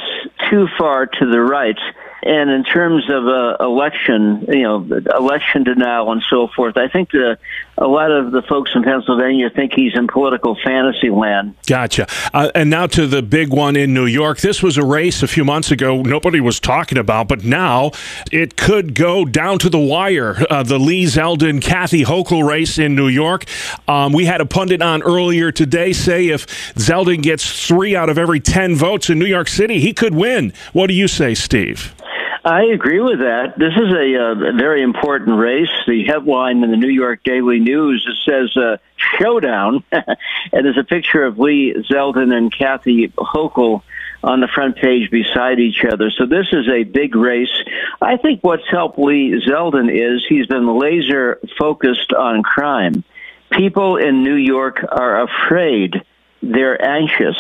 too 0.49 0.67
far 0.79 1.05
to 1.05 1.31
the 1.31 1.39
right. 1.39 1.79
And 2.23 2.49
in 2.49 2.65
terms 2.65 3.05
of 3.11 3.27
uh, 3.27 3.57
election, 3.61 4.47
you 4.49 4.63
know, 4.63 4.79
election 5.15 5.65
denial 5.65 6.11
and 6.11 6.23
so 6.23 6.49
forth, 6.57 6.79
I 6.79 6.89
think 6.89 7.11
the, 7.11 7.39
a 7.81 7.87
lot 7.87 8.11
of 8.11 8.31
the 8.31 8.43
folks 8.43 8.71
in 8.75 8.83
Pennsylvania 8.83 9.49
think 9.49 9.73
he's 9.75 9.97
in 9.97 10.07
political 10.07 10.57
fantasy 10.63 11.09
land. 11.09 11.57
Gotcha. 11.67 12.07
Uh, 12.33 12.51
and 12.55 12.69
now 12.69 12.87
to 12.89 13.07
the 13.07 13.23
big 13.23 13.49
one 13.49 13.75
in 13.75 13.95
New 13.95 14.05
York. 14.05 14.39
This 14.41 14.63
was 14.63 14.77
a 14.77 14.85
race 14.85 15.23
a 15.23 15.29
few 15.29 15.45
months 15.45 15.71
ago 15.71 16.03
nobody 16.03 16.41
was 16.41 16.61
talking 16.61 16.99
about, 16.99 17.29
but 17.29 17.45
now 17.45 17.93
it 18.31 18.57
could 18.57 18.95
go 18.95 19.25
down 19.25 19.59
to 19.61 19.71
the 19.71 19.79
wire. 19.79 20.37
Uh, 20.51 20.63
the 20.63 20.79
Lee 20.79 21.05
Zeldin 21.05 21.63
Kathy 21.63 22.05
Hochul 22.05 22.47
race 22.47 22.79
in 22.79 22.95
New 22.95 23.09
York. 23.09 23.45
Um, 23.89 24.13
we 24.13 24.27
had 24.27 24.41
a 24.41 24.47
pundit 24.47 24.83
on 24.83 25.03
earlier 25.03 25.51
today 25.51 25.93
say 25.93 26.29
if 26.29 26.47
Zeldin 26.75 27.23
gets 27.23 27.67
three 27.67 27.97
out 27.97 28.11
of 28.11 28.19
every 28.19 28.41
10 28.41 28.77
votes 28.77 29.09
in 29.09 29.19
New 29.19 29.27
York 29.27 29.49
City, 29.49 29.81
he 29.81 29.95
could 29.95 30.15
win. 30.15 30.53
What 30.73 30.89
do 30.89 30.95
you 30.95 31.09
say, 31.09 31.35
Steve? 31.35 31.95
I 32.45 32.65
agree 32.65 33.01
with 33.01 33.19
that. 33.19 33.59
This 33.59 33.75
is 33.75 33.93
a, 33.93 34.17
uh, 34.17 34.53
very 34.57 34.83
important 34.83 35.39
race. 35.39 35.69
The 35.87 36.05
headline 36.07 36.65
in 36.65 36.71
the 36.71 36.77
New 36.77 36.89
York 36.89 37.23
Daily 37.23 37.59
News 37.59 38.07
it 38.09 38.31
says 38.31 38.57
uh, 38.57 38.79
"Showdown," 38.97 39.85
and 39.93 40.07
there's 40.53 40.79
a 40.79 40.85
picture 40.85 41.25
of 41.25 41.39
Lee 41.39 41.75
Zeldin 41.91 42.35
and 42.35 42.51
Kathy 42.57 43.09
Hochul 43.09 43.83
on 44.23 44.41
the 44.41 44.49
front 44.49 44.77
page 44.77 45.11
beside 45.11 45.59
each 45.59 45.85
other. 45.85 46.11
So 46.11 46.27
this 46.27 46.47
is 46.53 46.69
a 46.69 46.85
big 46.85 47.15
race. 47.15 47.53
I 48.01 48.17
think 48.17 48.43
what's 48.43 48.69
helped 48.71 48.99
Lee 48.99 49.43
Zeldin 49.47 49.91
is 49.91 50.25
he's 50.29 50.47
been 50.47 50.79
laser 50.79 51.41
focused 51.59 52.13
on 52.13 52.43
crime. 52.43 53.05
People 53.51 53.97
in 53.97 54.23
New 54.23 54.37
York 54.37 54.85
are 54.91 55.23
afraid. 55.23 56.03
They're 56.43 56.83
anxious. 56.83 57.37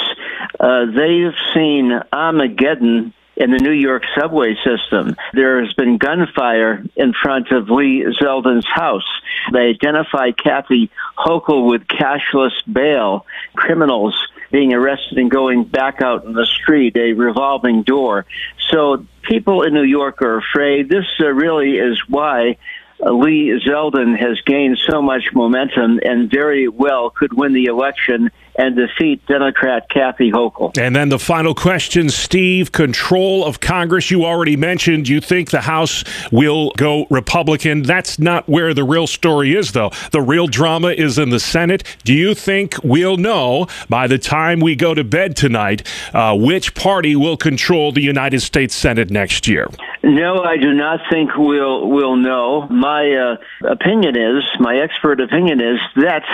Uh, 0.58 0.86
they've 0.86 1.34
seen 1.54 1.92
Armageddon 2.12 3.14
in 3.40 3.50
the 3.50 3.58
New 3.58 3.72
York 3.72 4.02
subway 4.14 4.54
system. 4.62 5.16
There 5.32 5.64
has 5.64 5.72
been 5.72 5.96
gunfire 5.96 6.84
in 6.94 7.14
front 7.14 7.50
of 7.50 7.70
Lee 7.70 8.04
Zeldin's 8.20 8.66
house. 8.66 9.08
They 9.50 9.70
identified 9.70 10.36
Kathy 10.36 10.90
Hochul 11.16 11.70
with 11.70 11.86
cashless 11.86 12.52
bail, 12.70 13.24
criminals 13.56 14.14
being 14.52 14.74
arrested 14.74 15.16
and 15.16 15.30
going 15.30 15.64
back 15.64 16.02
out 16.02 16.24
in 16.24 16.34
the 16.34 16.44
street, 16.44 16.96
a 16.96 17.14
revolving 17.14 17.82
door. 17.82 18.26
So 18.68 19.06
people 19.22 19.62
in 19.62 19.72
New 19.72 19.84
York 19.84 20.20
are 20.20 20.36
afraid. 20.36 20.90
This 20.90 21.06
uh, 21.18 21.28
really 21.28 21.78
is 21.78 21.98
why 22.08 22.58
Lee 23.00 23.58
Zeldin 23.66 24.18
has 24.18 24.38
gained 24.44 24.78
so 24.86 25.00
much 25.00 25.32
momentum 25.32 26.00
and 26.02 26.30
very 26.30 26.68
well 26.68 27.08
could 27.08 27.32
win 27.32 27.54
the 27.54 27.66
election 27.66 28.30
and 28.60 28.76
defeat 28.76 29.24
Democrat 29.26 29.88
Kathy 29.88 30.30
Hochul. 30.30 30.76
And 30.76 30.94
then 30.94 31.08
the 31.08 31.18
final 31.18 31.54
question, 31.54 32.10
Steve, 32.10 32.72
control 32.72 33.42
of 33.46 33.58
Congress. 33.60 34.10
You 34.10 34.26
already 34.26 34.54
mentioned 34.54 35.08
you 35.08 35.22
think 35.22 35.50
the 35.50 35.62
House 35.62 36.04
will 36.30 36.70
go 36.76 37.06
Republican. 37.08 37.82
That's 37.82 38.18
not 38.18 38.46
where 38.48 38.74
the 38.74 38.84
real 38.84 39.06
story 39.06 39.54
is, 39.54 39.72
though. 39.72 39.90
The 40.12 40.20
real 40.20 40.46
drama 40.46 40.88
is 40.88 41.18
in 41.18 41.30
the 41.30 41.40
Senate. 41.40 41.84
Do 42.04 42.12
you 42.12 42.34
think 42.34 42.74
we'll 42.84 43.16
know 43.16 43.66
by 43.88 44.06
the 44.06 44.18
time 44.18 44.60
we 44.60 44.76
go 44.76 44.92
to 44.92 45.04
bed 45.04 45.36
tonight 45.36 45.86
uh, 46.12 46.36
which 46.36 46.74
party 46.74 47.16
will 47.16 47.38
control 47.38 47.92
the 47.92 48.02
United 48.02 48.40
States 48.40 48.74
Senate 48.74 49.10
next 49.10 49.48
year? 49.48 49.68
No, 50.02 50.42
I 50.42 50.58
do 50.58 50.74
not 50.74 51.00
think 51.10 51.30
we'll 51.36 51.88
we'll 51.88 52.16
know. 52.16 52.66
My 52.68 53.36
uh, 53.62 53.70
opinion 53.70 54.16
is, 54.16 54.44
my 54.58 54.76
expert 54.78 55.20
opinion 55.20 55.60
is 55.60 55.78
that 55.96 56.24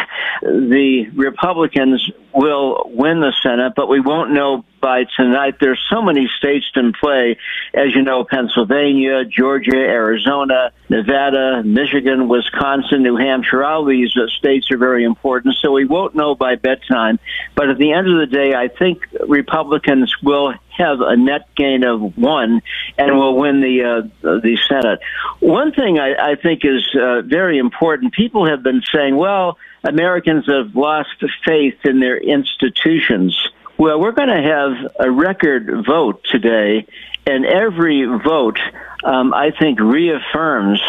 the 0.42 1.08
Republicans 1.14 2.10
will 2.36 2.82
win 2.92 3.20
the 3.20 3.32
Senate, 3.42 3.72
but 3.74 3.88
we 3.88 4.00
won't 4.00 4.30
know 4.30 4.64
by 4.80 5.04
tonight. 5.16 5.56
There's 5.58 5.82
so 5.90 6.02
many 6.02 6.28
states 6.38 6.66
in 6.76 6.92
play, 6.92 7.38
as 7.72 7.94
you 7.94 8.02
know, 8.02 8.24
Pennsylvania, 8.24 9.24
Georgia, 9.24 9.76
Arizona, 9.76 10.70
Nevada, 10.88 11.62
Michigan, 11.64 12.28
Wisconsin, 12.28 13.02
New 13.02 13.16
Hampshire. 13.16 13.64
All 13.64 13.86
these 13.86 14.14
uh, 14.16 14.26
states 14.38 14.70
are 14.70 14.76
very 14.76 15.04
important, 15.04 15.56
so 15.62 15.72
we 15.72 15.86
won't 15.86 16.14
know 16.14 16.34
by 16.34 16.56
bedtime. 16.56 17.18
But 17.54 17.70
at 17.70 17.78
the 17.78 17.92
end 17.92 18.06
of 18.06 18.18
the 18.18 18.26
day, 18.26 18.54
I 18.54 18.68
think 18.68 19.06
Republicans 19.26 20.14
will 20.22 20.52
have 20.76 21.00
a 21.00 21.16
net 21.16 21.48
gain 21.56 21.84
of 21.84 22.18
one 22.18 22.60
and 22.98 23.16
will 23.16 23.36
win 23.38 23.62
the 23.62 23.82
uh, 23.82 24.30
the 24.40 24.58
Senate. 24.68 25.00
One 25.40 25.72
thing 25.72 25.98
I, 25.98 26.32
I 26.32 26.34
think 26.34 26.64
is 26.64 26.86
uh, 26.94 27.22
very 27.22 27.58
important. 27.58 28.12
People 28.12 28.46
have 28.46 28.62
been 28.62 28.82
saying, 28.94 29.16
well 29.16 29.56
Americans 29.86 30.46
have 30.46 30.74
lost 30.74 31.10
faith 31.44 31.78
in 31.84 32.00
their 32.00 32.18
institutions. 32.18 33.36
Well, 33.78 34.00
we're 34.00 34.12
going 34.12 34.28
to 34.28 34.42
have 34.42 34.92
a 34.98 35.10
record 35.10 35.84
vote 35.86 36.24
today, 36.30 36.86
and 37.26 37.44
every 37.44 38.04
vote, 38.04 38.58
um, 39.04 39.32
I 39.34 39.50
think, 39.50 39.80
reaffirms 39.80 40.80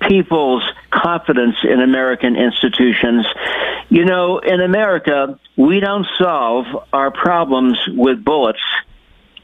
people's 0.00 0.62
confidence 0.90 1.56
in 1.64 1.80
American 1.80 2.36
institutions. 2.36 3.26
You 3.88 4.04
know, 4.04 4.38
in 4.38 4.60
America, 4.60 5.38
we 5.56 5.80
don't 5.80 6.06
solve 6.18 6.66
our 6.92 7.10
problems 7.10 7.78
with 7.88 8.24
bullets. 8.24 8.62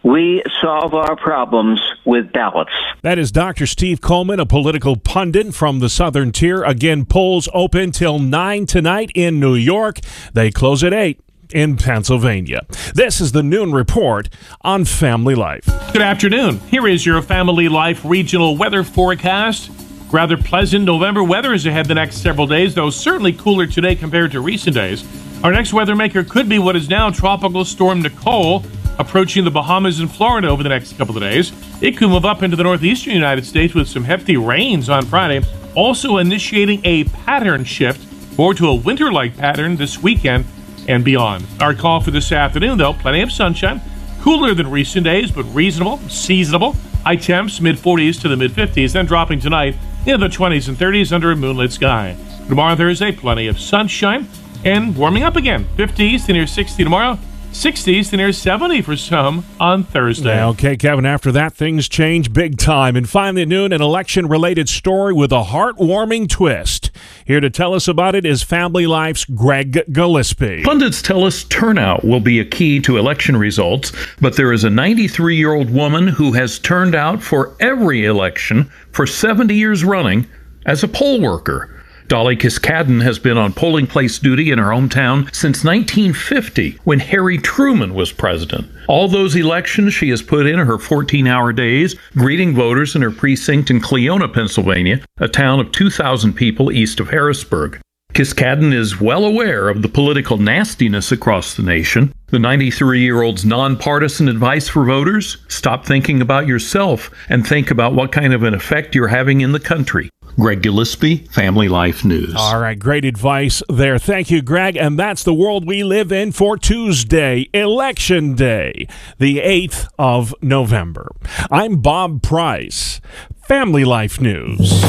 We 0.02 0.42
solve 0.60 0.94
our 0.94 1.16
problems 1.16 1.80
with 2.04 2.32
ballots. 2.32 2.70
That 3.02 3.18
is 3.18 3.32
Dr. 3.32 3.66
Steve 3.66 4.00
Coleman, 4.00 4.38
a 4.38 4.46
political 4.46 4.96
pundit 4.96 5.54
from 5.54 5.80
the 5.80 5.88
Southern 5.88 6.32
Tier. 6.32 6.62
Again, 6.62 7.04
polls 7.04 7.48
open 7.52 7.90
till 7.90 8.18
9 8.18 8.66
tonight 8.66 9.10
in 9.14 9.40
New 9.40 9.54
York. 9.54 9.98
They 10.32 10.50
close 10.50 10.84
at 10.84 10.92
8 10.92 11.20
in 11.52 11.76
Pennsylvania. 11.76 12.66
This 12.94 13.20
is 13.20 13.32
the 13.32 13.42
Noon 13.42 13.72
Report 13.72 14.28
on 14.62 14.84
Family 14.84 15.34
Life. 15.34 15.66
Good 15.92 16.02
afternoon. 16.02 16.60
Here 16.70 16.86
is 16.86 17.04
your 17.04 17.22
Family 17.22 17.68
Life 17.68 18.04
regional 18.04 18.56
weather 18.56 18.84
forecast. 18.84 19.70
Rather 20.12 20.36
pleasant 20.36 20.84
November 20.84 21.24
weather 21.24 21.52
is 21.52 21.66
ahead 21.66 21.86
the 21.86 21.94
next 21.94 22.18
several 22.18 22.46
days, 22.46 22.74
though 22.74 22.90
certainly 22.90 23.32
cooler 23.32 23.66
today 23.66 23.96
compared 23.96 24.30
to 24.32 24.40
recent 24.40 24.74
days. 24.74 25.04
Our 25.42 25.52
next 25.52 25.72
weather 25.72 25.96
maker 25.96 26.24
could 26.24 26.48
be 26.48 26.58
what 26.58 26.76
is 26.76 26.88
now 26.88 27.10
Tropical 27.10 27.64
Storm 27.64 28.02
Nicole 28.02 28.64
approaching 28.98 29.44
the 29.44 29.50
Bahamas 29.50 30.00
and 30.00 30.10
Florida 30.10 30.48
over 30.48 30.62
the 30.62 30.68
next 30.68 30.96
couple 30.96 31.16
of 31.16 31.22
days. 31.22 31.52
It 31.82 31.96
could 31.96 32.08
move 32.08 32.24
up 32.24 32.42
into 32.42 32.56
the 32.56 32.62
northeastern 32.62 33.14
United 33.14 33.44
States 33.44 33.74
with 33.74 33.88
some 33.88 34.04
hefty 34.04 34.36
rains 34.36 34.88
on 34.88 35.04
Friday, 35.04 35.46
also 35.74 36.18
initiating 36.18 36.80
a 36.84 37.04
pattern 37.04 37.64
shift 37.64 38.06
more 38.38 38.54
to 38.54 38.68
a 38.68 38.74
winter 38.74 39.12
like 39.12 39.36
pattern 39.36 39.76
this 39.76 40.02
weekend 40.02 40.44
and 40.88 41.04
beyond. 41.04 41.46
Our 41.60 41.74
call 41.74 42.00
for 42.00 42.10
this 42.10 42.32
afternoon, 42.32 42.78
though, 42.78 42.92
plenty 42.92 43.20
of 43.22 43.32
sunshine, 43.32 43.80
cooler 44.20 44.54
than 44.54 44.70
recent 44.70 45.04
days, 45.04 45.30
but 45.30 45.44
reasonable, 45.44 45.98
seasonable. 46.08 46.74
High 47.04 47.16
temps 47.16 47.60
mid 47.60 47.76
40s 47.76 48.20
to 48.22 48.28
the 48.28 48.36
mid 48.36 48.50
50s, 48.52 48.92
then 48.92 49.06
dropping 49.06 49.40
tonight 49.40 49.76
into 50.00 50.18
the 50.18 50.28
20s 50.28 50.68
and 50.68 50.76
30s 50.76 51.12
under 51.12 51.30
a 51.30 51.36
moonlit 51.36 51.72
sky. 51.72 52.16
Tomorrow, 52.48 52.76
Thursday, 52.76 53.12
plenty 53.12 53.46
of 53.46 53.58
sunshine 53.58 54.28
and 54.64 54.96
warming 54.96 55.22
up 55.22 55.36
again. 55.36 55.66
50s 55.76 56.26
to 56.26 56.32
near 56.32 56.46
60 56.46 56.82
tomorrow, 56.82 57.18
60s 57.56 58.10
to 58.10 58.18
near 58.18 58.32
70 58.32 58.82
for 58.82 58.96
some 58.98 59.42
on 59.58 59.82
Thursday. 59.82 60.36
Yeah, 60.36 60.48
okay, 60.48 60.76
Kevin. 60.76 61.06
After 61.06 61.32
that, 61.32 61.54
things 61.54 61.88
change 61.88 62.30
big 62.30 62.58
time. 62.58 62.96
And 62.96 63.08
finally, 63.08 63.42
at 63.42 63.48
noon, 63.48 63.72
an 63.72 63.80
election 63.80 64.26
related 64.26 64.68
story 64.68 65.14
with 65.14 65.32
a 65.32 65.42
heartwarming 65.44 66.28
twist. 66.28 66.90
Here 67.24 67.40
to 67.40 67.48
tell 67.48 67.72
us 67.72 67.88
about 67.88 68.14
it 68.14 68.26
is 68.26 68.42
Family 68.42 68.86
Life's 68.86 69.24
Greg 69.24 69.84
Gillespie. 69.90 70.64
Pundits 70.64 71.00
tell 71.00 71.24
us 71.24 71.44
turnout 71.44 72.04
will 72.04 72.20
be 72.20 72.40
a 72.40 72.44
key 72.44 72.78
to 72.80 72.98
election 72.98 73.38
results, 73.38 73.90
but 74.20 74.36
there 74.36 74.52
is 74.52 74.64
a 74.64 74.70
93 74.70 75.36
year 75.36 75.54
old 75.54 75.70
woman 75.70 76.08
who 76.08 76.32
has 76.32 76.58
turned 76.58 76.94
out 76.94 77.22
for 77.22 77.56
every 77.58 78.04
election 78.04 78.70
for 78.92 79.06
70 79.06 79.54
years 79.54 79.82
running 79.82 80.26
as 80.66 80.82
a 80.82 80.88
poll 80.88 81.22
worker. 81.22 81.75
Dolly 82.08 82.36
Kiskaden 82.36 83.02
has 83.02 83.18
been 83.18 83.36
on 83.36 83.52
polling 83.52 83.88
place 83.88 84.20
duty 84.20 84.52
in 84.52 84.58
her 84.58 84.70
hometown 84.70 85.24
since 85.34 85.64
1950 85.64 86.78
when 86.84 87.00
Harry 87.00 87.36
Truman 87.36 87.94
was 87.94 88.12
president. 88.12 88.70
All 88.86 89.08
those 89.08 89.34
elections 89.34 89.92
she 89.92 90.10
has 90.10 90.22
put 90.22 90.46
in 90.46 90.58
her 90.60 90.78
14 90.78 91.26
hour 91.26 91.52
days, 91.52 91.96
greeting 92.12 92.54
voters 92.54 92.94
in 92.94 93.02
her 93.02 93.10
precinct 93.10 93.70
in 93.70 93.80
Cleona, 93.80 94.32
Pennsylvania, 94.32 95.00
a 95.18 95.26
town 95.26 95.58
of 95.58 95.72
2,000 95.72 96.32
people 96.34 96.70
east 96.70 97.00
of 97.00 97.10
Harrisburg. 97.10 97.80
Kiskaden 98.12 98.72
is 98.72 99.00
well 99.00 99.24
aware 99.24 99.68
of 99.68 99.82
the 99.82 99.88
political 99.88 100.38
nastiness 100.38 101.10
across 101.10 101.54
the 101.54 101.62
nation. 101.62 102.14
The 102.28 102.38
93 102.38 103.00
year 103.00 103.22
old's 103.22 103.44
nonpartisan 103.44 104.28
advice 104.28 104.68
for 104.68 104.84
voters 104.84 105.38
stop 105.48 105.84
thinking 105.84 106.22
about 106.22 106.46
yourself 106.46 107.10
and 107.28 107.46
think 107.46 107.70
about 107.70 107.94
what 107.94 108.12
kind 108.12 108.32
of 108.32 108.44
an 108.44 108.54
effect 108.54 108.94
you're 108.94 109.08
having 109.08 109.40
in 109.40 109.52
the 109.52 109.60
country. 109.60 110.08
Greg 110.38 110.62
Gillespie, 110.62 111.18
Family 111.28 111.68
Life 111.68 112.04
News. 112.04 112.34
All 112.36 112.60
right, 112.60 112.78
great 112.78 113.04
advice 113.04 113.62
there. 113.68 113.98
Thank 113.98 114.30
you, 114.30 114.42
Greg. 114.42 114.76
And 114.76 114.98
that's 114.98 115.22
the 115.24 115.32
world 115.32 115.66
we 115.66 115.82
live 115.82 116.12
in 116.12 116.32
for 116.32 116.58
Tuesday, 116.58 117.48
Election 117.54 118.34
Day, 118.34 118.86
the 119.18 119.38
8th 119.38 119.88
of 119.98 120.34
November. 120.42 121.10
I'm 121.50 121.78
Bob 121.78 122.22
Price, 122.22 123.00
Family 123.48 123.84
Life 123.84 124.20
News. 124.20 124.84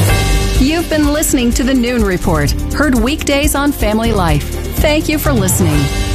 You've 0.60 0.90
been 0.90 1.12
listening 1.12 1.50
to 1.52 1.62
the 1.64 1.74
Noon 1.74 2.02
Report, 2.02 2.50
heard 2.72 2.94
weekdays 2.94 3.54
on 3.54 3.72
Family 3.72 4.12
Life. 4.12 4.44
Thank 4.78 5.08
you 5.08 5.18
for 5.18 5.32
listening. 5.32 6.07